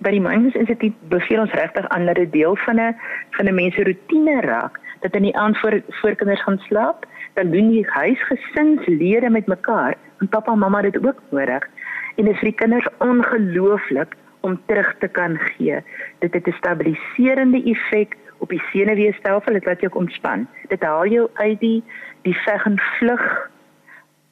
by 0.00 0.10
die 0.10 0.20
Mindfulness 0.20 0.56
Instituut 0.56 0.96
beveel 1.08 1.40
ons 1.40 1.52
regtig 1.52 1.88
aan 1.88 2.06
dat 2.06 2.16
dit 2.16 2.32
deel 2.32 2.56
van 2.66 2.80
'n 2.80 2.96
van 3.30 3.46
'n 3.46 3.54
mens 3.54 3.74
se 3.74 3.84
rotine 3.84 4.40
raak 4.40 4.80
dat 5.00 5.14
in 5.14 5.22
die 5.22 5.36
aand 5.36 5.58
voor 5.58 5.82
voor 5.88 6.14
kinders 6.14 6.42
gaan 6.42 6.58
slaap, 6.58 7.06
dan 7.34 7.50
doen 7.50 7.68
die 7.70 7.86
huisgesinslede 7.88 9.30
met 9.30 9.46
mekaar 9.46 9.94
en 10.18 10.28
pappa 10.28 10.52
en 10.52 10.58
mamma 10.58 10.80
dit 10.82 11.06
ook 11.06 11.20
nodig. 11.30 11.68
En 12.16 12.24
dit 12.24 12.32
is 12.32 12.38
vir 12.38 12.48
die 12.48 12.60
kinders 12.62 12.88
ongelooflik 12.98 14.14
om 14.40 14.60
terug 14.66 14.94
te 14.98 15.08
kan 15.08 15.38
gee. 15.38 15.82
Dit 16.18 16.34
het 16.34 16.46
'n 16.46 16.56
stabiliserende 16.60 17.62
effek 17.64 18.16
op 18.38 18.48
die 18.48 18.62
senuweestelsel, 18.72 19.52
dit 19.52 19.64
laat 19.64 19.80
jou 19.80 19.92
ontspan. 19.94 20.48
Dit 20.68 20.82
haal 20.82 21.06
jou 21.06 21.28
uit 21.34 21.60
die 21.60 21.84
die 22.22 22.36
veg 22.36 22.64
en 22.64 22.78
vlug 22.78 23.50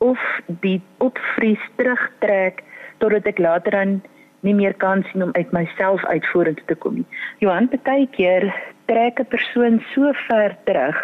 of 0.03 0.19
die 0.65 0.81
opvries 0.99 1.63
terugtrek 1.79 2.63
totdat 2.99 3.29
ek 3.31 3.39
later 3.39 3.77
dan 3.79 4.01
nie 4.43 4.55
meer 4.59 4.75
kan 4.75 5.05
sien 5.11 5.23
om 5.23 5.35
uit 5.39 5.51
myself 5.55 6.03
uitvoerend 6.11 6.63
te 6.67 6.75
kom 6.75 7.01
nie. 7.01 7.09
Johan 7.39 7.71
baie 7.71 8.09
keer 8.17 8.51
trek 8.91 9.21
'n 9.21 9.31
persoon 9.35 9.83
so 9.95 10.13
ver 10.27 10.57
terug 10.67 10.99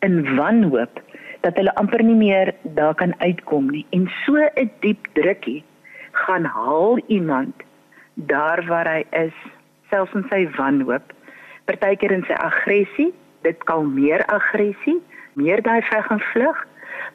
in 0.00 0.36
wanhoop 0.36 1.02
dat 1.42 1.56
hulle 1.56 1.74
amper 1.74 2.02
nie 2.02 2.16
meer 2.16 2.54
daar 2.78 2.94
kan 2.94 3.14
uitkom 3.18 3.70
nie 3.70 3.86
en 3.90 4.08
so 4.24 4.36
'n 4.36 4.70
diep 4.80 5.06
drukkie 5.18 5.64
gaan 6.12 6.44
haal 6.44 6.98
iemand 7.06 7.54
daar 8.14 8.64
waar 8.66 8.88
hy 8.88 9.04
is 9.24 9.36
selfs 9.90 10.14
in 10.14 10.26
sy 10.30 10.48
wanhoop 10.56 11.12
partykeer 11.64 12.12
in 12.12 12.24
sy 12.28 12.36
aggressie 12.48 13.12
dit 13.42 13.64
kalmeer 13.64 14.24
aggressie 14.26 15.00
meer 15.34 15.62
daai 15.62 15.82
veg 15.82 16.10
en 16.10 16.20
vlug 16.32 16.66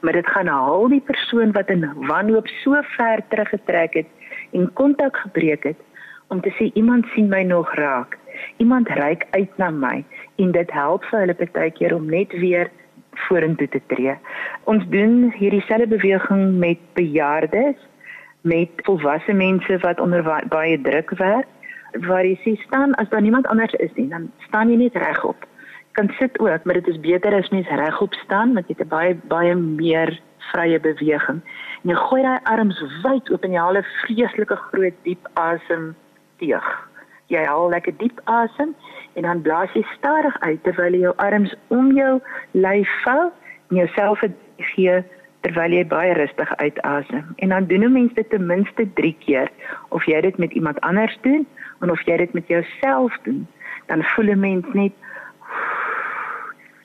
maar 0.01 0.13
dit 0.13 0.27
gaan 0.27 0.47
haal 0.47 0.87
die 0.87 1.01
persoon 1.01 1.51
wat 1.51 1.69
in 1.69 1.85
wanhoop 1.95 2.47
so 2.47 2.81
ver 2.97 3.21
teruggetrek 3.27 3.93
het 3.93 4.07
en 4.51 4.73
kontak 4.73 5.17
gebreek 5.17 5.63
het 5.63 5.81
om 6.27 6.41
te 6.41 6.51
sê 6.59 6.71
iemand 6.73 7.05
sien 7.13 7.29
my 7.29 7.43
nog 7.43 7.73
raak. 7.75 8.17
Iemand 8.57 8.89
reik 8.89 9.25
uit 9.29 9.57
na 9.57 9.69
my 9.69 10.03
en 10.35 10.51
dit 10.51 10.71
help 10.71 11.03
vir 11.09 11.19
hulle 11.19 11.35
baie 11.53 11.71
keer 11.71 11.95
om 11.95 12.09
net 12.09 12.31
weer 12.31 12.71
vorentoe 13.27 13.67
te 13.67 13.81
tree. 13.87 14.15
Ons 14.63 14.83
doen 14.93 15.31
hierdie 15.37 15.63
selfe 15.65 15.87
beweging 15.87 16.57
met 16.59 16.79
bejaardes, 16.93 17.77
met 18.41 18.69
volwasse 18.85 19.33
mense 19.33 19.79
wat 19.83 19.99
onder 19.99 20.23
baie 20.49 20.81
druk 20.81 21.15
werk. 21.17 21.47
Waar 22.03 22.25
jy 22.25 22.35
sê 22.43 22.57
staan 22.67 22.93
as 23.01 23.09
daar 23.09 23.21
niemand 23.21 23.47
anders 23.47 23.73
is 23.73 23.93
nie, 23.95 24.09
dan 24.11 24.31
staan 24.47 24.69
jy 24.69 24.75
net 24.83 24.95
regop 24.95 25.47
kan 25.97 26.09
sit 26.19 26.39
ook, 26.39 26.63
maar 26.63 26.73
dit 26.73 26.87
is 26.87 26.99
beter 26.99 27.33
as 27.33 27.49
mens 27.49 27.67
regop 27.67 28.13
staan 28.13 28.53
want 28.53 28.67
jy 28.67 28.75
het 28.77 28.85
'n 28.85 28.95
baie 28.95 29.15
baie 29.15 29.55
meer 29.55 30.19
vrye 30.51 30.79
beweging. 30.79 31.39
En 31.81 31.89
jy 31.89 31.95
gooi 31.95 32.21
daai 32.21 32.39
arms 32.43 32.81
wyd 33.03 33.31
oop 33.31 33.43
en 33.43 33.51
jy 33.51 33.59
haal 33.59 33.77
'n 33.77 33.91
vreeslike 34.01 34.55
groot 34.55 34.97
diep 35.03 35.23
asem 35.33 35.95
teeg. 36.37 36.67
Jy 37.27 37.43
haal 37.45 37.69
lekker 37.69 37.97
diep 37.97 38.21
asem 38.23 38.75
en 39.13 39.21
dan 39.21 39.41
blaas 39.41 39.73
jy 39.73 39.85
stadig 39.97 40.39
uit 40.39 40.63
terwyl 40.63 40.93
jy 40.93 40.99
jou 40.99 41.15
arms 41.15 41.55
om 41.67 41.91
jou 41.91 42.21
lyf 42.51 42.89
vou 43.03 43.31
en 43.69 43.75
jouself 43.75 44.23
gee 44.57 45.03
terwyl 45.41 45.71
jy 45.71 45.85
baie 45.87 46.13
rustig 46.13 46.55
uitasem. 46.55 47.25
En 47.35 47.49
dan 47.49 47.65
doen 47.65 47.83
'n 47.83 47.91
mens 47.91 48.13
dit 48.13 48.29
ten 48.29 48.45
minste 48.45 48.93
3 48.93 49.15
keer 49.19 49.49
of 49.89 50.05
jy 50.05 50.21
dit 50.21 50.37
met 50.37 50.51
iemand 50.51 50.79
anders 50.79 51.17
doen 51.21 51.47
of 51.79 52.01
jy 52.05 52.17
dit 52.17 52.33
met 52.33 52.47
jouself 52.47 53.17
doen. 53.23 53.47
Dan 53.85 54.03
voel 54.03 54.25
'n 54.25 54.39
mens 54.39 54.65
net 54.73 54.93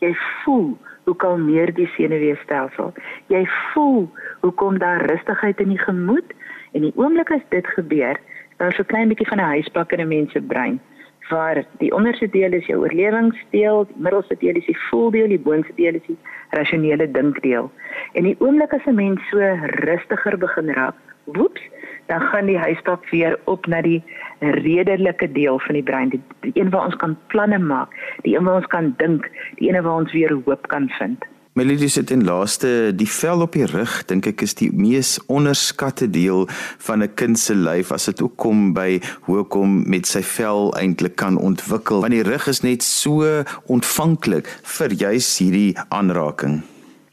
jy 0.02 0.12
voel 0.42 0.76
hoe 1.06 1.16
kalmeer 1.16 1.72
die 1.74 1.88
senuweestelsel. 1.96 2.92
Jy 3.32 3.42
voel 3.72 4.06
hoe 4.42 4.52
kom 4.60 4.78
daar 4.78 5.04
rustigheid 5.10 5.60
in 5.60 5.74
die 5.74 5.82
gemoed 5.82 6.34
en 6.72 6.86
die 6.86 6.94
oomblik 6.96 7.30
as 7.34 7.44
dit 7.54 7.66
gebeur, 7.76 8.18
dan 8.58 8.68
is 8.68 8.78
'n 8.78 8.90
klein 8.92 9.08
bietjie 9.08 9.28
van 9.28 9.38
'n 9.38 9.52
huispak 9.54 9.92
in 9.92 10.00
'n 10.00 10.08
mens 10.08 10.32
se 10.32 10.40
brein 10.40 10.80
waar 11.28 11.64
die 11.78 11.92
onderste 11.94 12.28
deel 12.30 12.52
is 12.52 12.66
jou 12.66 12.80
oorlewingsdeel, 12.82 13.86
die 13.88 14.02
middelste 14.04 14.36
deel 14.38 14.58
is 14.60 14.66
die 14.66 14.78
voeldeel, 14.88 15.28
die 15.28 15.40
boonste 15.40 15.72
deel 15.76 15.94
is 15.94 16.06
die 16.06 16.18
rasionele 16.50 17.10
dinkdeel. 17.10 17.70
En 18.12 18.28
die 18.28 18.36
oomblik 18.38 18.72
as 18.72 18.86
'n 18.86 18.94
mens 18.94 19.20
so 19.30 19.38
rustiger 19.86 20.38
begin 20.38 20.68
raak, 20.68 20.94
woeps, 21.24 21.62
dan 22.06 22.20
gaan 22.20 22.46
die 22.46 22.58
huispak 22.58 23.10
weer 23.10 23.38
op 23.44 23.66
na 23.66 23.82
die 23.82 24.02
redelike 24.42 25.32
deel 25.32 25.58
van 25.66 25.74
die 25.78 25.82
brein, 25.82 26.08
die, 26.08 26.22
die 26.40 26.52
een 26.54 26.70
waar 26.70 26.90
ons 26.90 26.96
kan 26.96 27.16
planne 27.26 27.58
maak, 27.58 27.94
die 28.26 28.36
een 28.36 28.44
waar 28.44 28.62
ons 28.62 28.72
kan 28.72 28.94
dink, 28.98 29.30
die 29.60 29.70
een 29.70 29.82
waar 29.82 30.02
ons 30.04 30.12
weer 30.12 30.34
hoop 30.44 30.68
kan 30.68 30.90
vind. 30.98 31.24
Melody 31.52 31.88
sit 31.92 32.08
in 32.10 32.22
laaste 32.24 32.94
die 32.96 33.08
vel 33.12 33.42
op 33.44 33.52
die 33.52 33.66
rug 33.68 33.98
dink 34.08 34.24
ek 34.30 34.40
is 34.46 34.54
die 34.56 34.70
mees 34.72 35.18
onderskatte 35.28 36.08
deel 36.08 36.46
van 36.86 37.04
'n 37.04 37.12
kind 37.14 37.38
se 37.38 37.52
lyf 37.52 37.92
as 37.92 38.08
dit 38.08 38.22
ook 38.22 38.36
kom 38.36 38.72
by 38.72 39.00
hoe 39.28 39.44
kom 39.44 39.84
met 39.84 40.06
sy 40.06 40.22
vel 40.22 40.72
eintlik 40.80 41.16
kan 41.16 41.36
ontwikkel 41.36 42.00
want 42.00 42.16
die 42.16 42.24
rug 42.24 42.48
is 42.48 42.62
net 42.62 42.82
so 42.82 43.44
ontvanklik 43.68 44.48
vir 44.64 44.90
juis 44.96 45.38
hierdie 45.38 45.76
aanraking. 45.90 46.62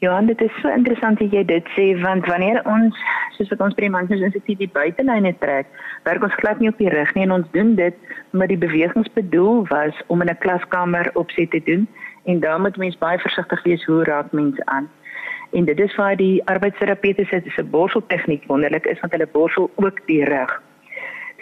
Ja, 0.00 0.20
dit 0.22 0.40
is 0.40 0.52
so 0.62 0.68
interessant 0.72 1.18
dat 1.20 1.34
jy 1.36 1.42
dit 1.44 1.66
sê 1.76 1.90
want 2.00 2.24
wanneer 2.24 2.62
ons 2.64 2.96
soos 3.36 3.50
wat 3.52 3.60
ons 3.66 3.74
by 3.76 3.82
die 3.84 3.92
Manchester 3.92 4.30
Instituut 4.30 4.56
die 4.62 4.68
buitelyne 4.72 5.34
trek, 5.42 5.66
werk 6.06 6.22
ons 6.24 6.36
glad 6.40 6.62
nie 6.62 6.70
op 6.72 6.78
die 6.80 6.88
rug 6.88 7.10
nie 7.12 7.26
en 7.26 7.34
ons 7.34 7.50
doen 7.52 7.74
dit 7.76 7.98
omdat 8.32 8.48
die 8.48 8.62
bewegings 8.62 9.10
bedoel 9.12 9.66
was 9.68 9.98
om 10.08 10.24
in 10.24 10.32
'n 10.32 10.40
klaskamer 10.40 11.10
opset 11.20 11.50
te 11.52 11.60
doen 11.66 11.84
en 12.24 12.40
daar 12.40 12.60
moet 12.60 12.80
mens 12.80 12.96
baie 12.96 13.18
versigtig 13.18 13.62
wees 13.68 13.84
hoe 13.84 14.04
raak 14.08 14.32
mense 14.32 14.64
aan. 14.72 14.88
En 15.52 15.64
dit 15.68 15.80
is 15.80 15.96
waar 15.96 16.16
die 16.16 16.40
arbeidsterapeute 16.48 17.28
sê 17.28 17.44
dis 17.44 17.60
'n 17.60 17.70
borseltegniek 17.70 18.48
wonderlik 18.48 18.86
is 18.86 19.00
want 19.00 19.12
hulle 19.12 19.28
borsel 19.32 19.70
ook 19.76 20.06
die 20.06 20.24
rug. 20.24 20.62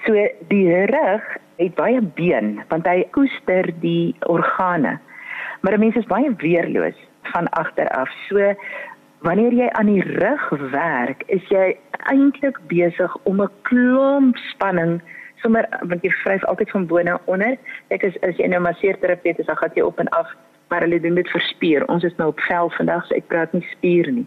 So 0.05 0.13
die 0.49 0.87
rug 0.91 1.23
het 1.57 1.75
baie 1.75 2.03
been 2.03 2.59
want 2.69 2.87
hy 2.87 3.07
koester 3.11 3.71
die 3.81 4.17
organe. 4.27 4.99
Maar 5.61 5.75
'n 5.75 5.81
mens 5.81 5.95
is 5.95 6.11
baie 6.11 6.35
weerloos 6.37 7.08
van 7.33 7.51
agter 7.61 7.89
af. 7.89 8.11
So 8.29 8.55
wanneer 9.27 9.53
jy 9.53 9.69
aan 9.71 9.87
die 9.91 10.03
rug 10.03 10.49
werk, 10.73 11.23
is 11.27 11.45
jy 11.53 11.77
eintlik 12.13 12.59
besig 12.71 13.17
om 13.25 13.43
'n 13.43 13.51
klomp 13.63 14.37
spanning 14.53 15.01
sommer 15.43 15.67
want 15.81 16.03
jy 16.03 16.11
vryf 16.23 16.45
altyd 16.45 16.71
van 16.71 16.87
bo 16.87 17.03
na 17.03 17.19
onder. 17.25 17.57
Ek 17.95 18.03
is 18.03 18.17
as 18.27 18.37
jy 18.37 18.49
nou 18.51 18.61
masseerterapeut 18.61 19.39
is, 19.39 19.47
dan 19.47 19.57
gaan 19.57 19.75
jy 19.75 19.83
op 19.87 19.99
en 19.99 20.09
af, 20.09 20.31
maar 20.69 20.81
hulle 20.81 21.01
doen 21.01 21.15
dit 21.15 21.31
vir 21.31 21.41
spier. 21.41 21.87
Ons 21.89 22.05
is 22.05 22.17
nou 22.17 22.29
op 22.29 22.41
vel 22.41 22.71
vandag, 22.71 23.07
so 23.07 23.15
ek 23.15 23.29
praat 23.33 23.53
nie 23.53 23.67
spier 23.73 24.11
nie. 24.13 24.27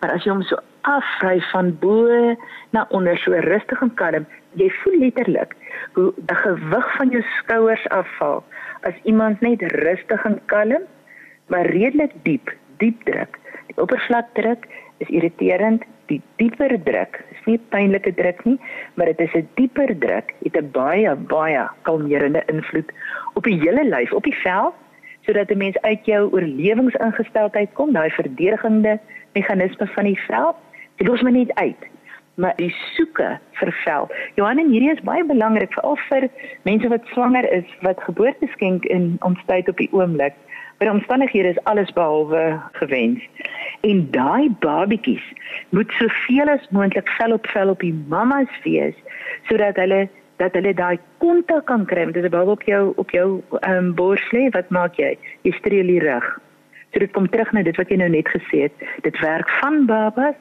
Maar 0.00 0.16
as 0.16 0.24
jy 0.24 0.30
hom 0.32 0.42
so 0.42 0.58
afvryf 0.88 1.50
van 1.50 1.72
bo 1.78 2.36
na 2.70 2.86
onder 2.90 3.18
so 3.18 3.32
rustig 3.46 3.82
en 3.82 3.94
kalm, 3.94 4.26
jy 4.58 4.68
voel 4.82 4.98
letterlik 4.98 5.54
hoe 5.96 6.10
die 6.16 6.38
gewig 6.42 6.88
van 6.96 7.12
jou 7.14 7.22
skouers 7.38 7.84
afval 7.88 8.42
as 8.88 8.96
iemand 9.08 9.40
net 9.40 9.62
rustig 9.78 10.24
en 10.28 10.40
kalm 10.52 10.82
maar 11.52 11.68
redelik 11.68 12.14
diep, 12.24 12.52
diep 12.80 13.04
druk. 13.04 13.38
Die 13.68 13.76
oppervlakdruk 13.82 14.64
is 15.04 15.10
irriterend, 15.12 15.84
die 16.08 16.20
dieper 16.40 16.72
druk 16.84 17.20
is 17.32 17.44
nie 17.48 17.58
pynlike 17.74 18.14
druk 18.16 18.40
nie, 18.48 18.58
maar 18.96 19.12
dit 19.12 19.20
is 19.20 19.34
'n 19.34 19.48
dieper 19.60 19.92
druk, 19.98 20.32
het 20.44 20.56
'n 20.56 20.70
baie 20.72 21.14
baie 21.14 21.68
kalmerende 21.82 22.42
invloed 22.46 22.90
op 23.34 23.44
die 23.44 23.60
hele 23.60 23.84
lyf, 23.84 24.12
op 24.12 24.24
die 24.24 24.38
vel, 24.44 24.74
sodat 25.26 25.50
'n 25.50 25.58
mens 25.58 25.80
uit 25.80 26.04
jou 26.04 26.32
oorlewingsingesteldheid 26.32 27.72
kom, 27.72 27.92
daai 27.92 28.10
verdedigende 28.10 28.98
meganisme 29.32 29.86
van 29.86 30.04
die 30.04 30.20
vel, 30.28 30.56
dit 30.96 31.08
los 31.08 31.22
my 31.22 31.30
net 31.30 31.54
uit 31.54 31.90
maar 32.34 32.56
die 32.56 32.72
soeke 32.94 33.38
vir 33.58 33.72
vel. 33.84 34.08
Johan 34.34 34.58
en 34.58 34.70
hierdie 34.72 34.92
is 34.92 35.04
baie 35.04 35.24
belangrik 35.28 35.72
veral 35.76 35.98
vir 36.08 36.28
mense 36.68 36.88
wat 36.88 37.06
swanger 37.12 37.48
is 37.52 37.68
wat 37.86 38.00
geboorte 38.06 38.48
skenk 38.54 38.84
in 38.84 39.16
ons 39.20 39.40
tyd 39.46 39.68
op 39.68 39.76
die 39.76 39.90
oomblik. 39.92 40.34
By 40.82 40.88
omstandighede 40.88 41.48
is 41.48 41.64
alles 41.64 41.92
behalwe 41.92 42.60
gewens. 42.72 43.22
En 43.80 44.10
daai 44.10 44.50
babetjies 44.58 45.22
moet 45.70 45.92
soveel 45.94 46.48
as 46.50 46.64
moontlik 46.74 47.08
vel 47.18 47.32
op 47.32 47.46
vel 47.46 47.68
op 47.70 47.84
die 47.86 47.94
mammas 48.10 48.50
wees 48.64 48.96
sodat 49.46 49.78
hulle 49.78 50.08
dat 50.42 50.56
hulle 50.58 50.72
daai 50.74 50.98
kontak 51.22 51.68
kan 51.70 51.84
kry 51.86 52.08
met 52.08 52.16
'n 52.18 52.34
baba 52.34 52.50
op 52.50 52.62
jou 52.66 52.92
op 52.96 53.10
jou 53.10 53.42
ehm 53.60 53.76
um, 53.76 53.94
bors 53.94 54.24
lê. 54.32 54.48
Wat 54.50 54.70
maak 54.70 54.98
jy? 54.98 55.18
Jy 55.42 55.52
streel 55.52 55.86
die 55.86 56.00
rug. 56.02 56.26
So 56.90 56.98
dit 56.98 57.12
kom 57.12 57.28
terug 57.28 57.52
na 57.52 57.62
dit 57.62 57.76
wat 57.76 57.88
jy 57.88 57.96
nou 57.96 58.08
net 58.08 58.28
gesê 58.28 58.62
het. 58.66 58.74
Dit 59.02 59.18
werk 59.20 59.50
van 59.60 59.86
babas 59.86 60.34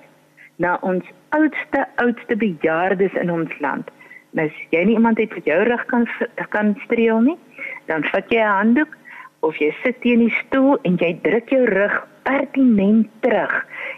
na 0.55 0.77
ons 0.81 1.05
oudste 1.29 1.85
oudste 1.95 2.35
bejaardes 2.35 3.13
in 3.13 3.31
ons 3.31 3.59
land. 3.59 3.91
Nou 4.31 4.47
as 4.47 4.57
jy 4.69 4.83
nie 4.83 4.95
iemand 4.97 5.17
het 5.17 5.33
wat 5.33 5.45
jou 5.45 5.63
rug 5.63 5.85
kan 5.85 6.09
kan 6.49 6.75
streel 6.85 7.19
nie, 7.21 7.37
dan 7.85 8.03
vat 8.03 8.25
jy 8.29 8.41
'n 8.41 8.57
handdoek 8.57 8.97
of 9.41 9.57
jy 9.57 9.71
sit 9.83 10.01
teen 10.01 10.19
die 10.25 10.35
stoel 10.45 10.77
en 10.87 10.97
jy 11.01 11.19
druk 11.25 11.49
jou 11.49 11.65
rug 11.65 11.95
pertinent 12.23 13.07
terug 13.25 13.53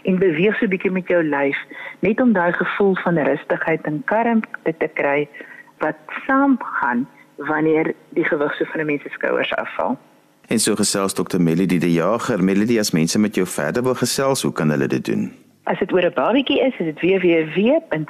en 0.08 0.18
beweeg 0.18 0.56
so 0.58 0.64
'n 0.66 0.72
bietjie 0.72 0.90
met 0.90 1.08
jou 1.08 1.22
lyf 1.22 1.56
net 2.00 2.20
om 2.20 2.32
daai 2.32 2.52
gevoel 2.52 2.96
van 3.04 3.18
rustigheid 3.18 3.82
en 3.84 4.02
kalmte 4.04 4.72
te 4.78 4.88
kry 4.94 5.28
wat 5.78 5.96
saamgaan 6.26 7.06
wanneer 7.36 7.94
die 8.08 8.24
gewig 8.24 8.54
so 8.54 8.64
van 8.64 8.80
'n 8.80 8.86
mens 8.86 9.02
se 9.02 9.08
skouers 9.08 9.54
afval. 9.54 9.98
En 10.48 10.58
so 10.58 10.74
gesels 10.74 11.12
Dr. 11.12 11.40
Melody 11.40 11.78
die 11.78 11.92
Jager, 11.92 12.44
Melody 12.44 12.78
as 12.78 12.90
mense 12.90 13.18
met 13.18 13.34
jou 13.34 13.46
verder 13.46 13.82
wil 13.82 13.94
gesels, 13.94 14.42
hoe 14.42 14.52
kan 14.52 14.70
hulle 14.70 14.86
dit 14.86 15.04
doen? 15.04 15.32
As 15.64 15.78
dit 15.78 15.92
oor 15.92 16.04
'n 16.04 16.12
babatjie 16.14 16.60
is, 16.60 16.72
is 16.78 16.94
dit 16.94 17.00
www.baby.gym 17.00 18.04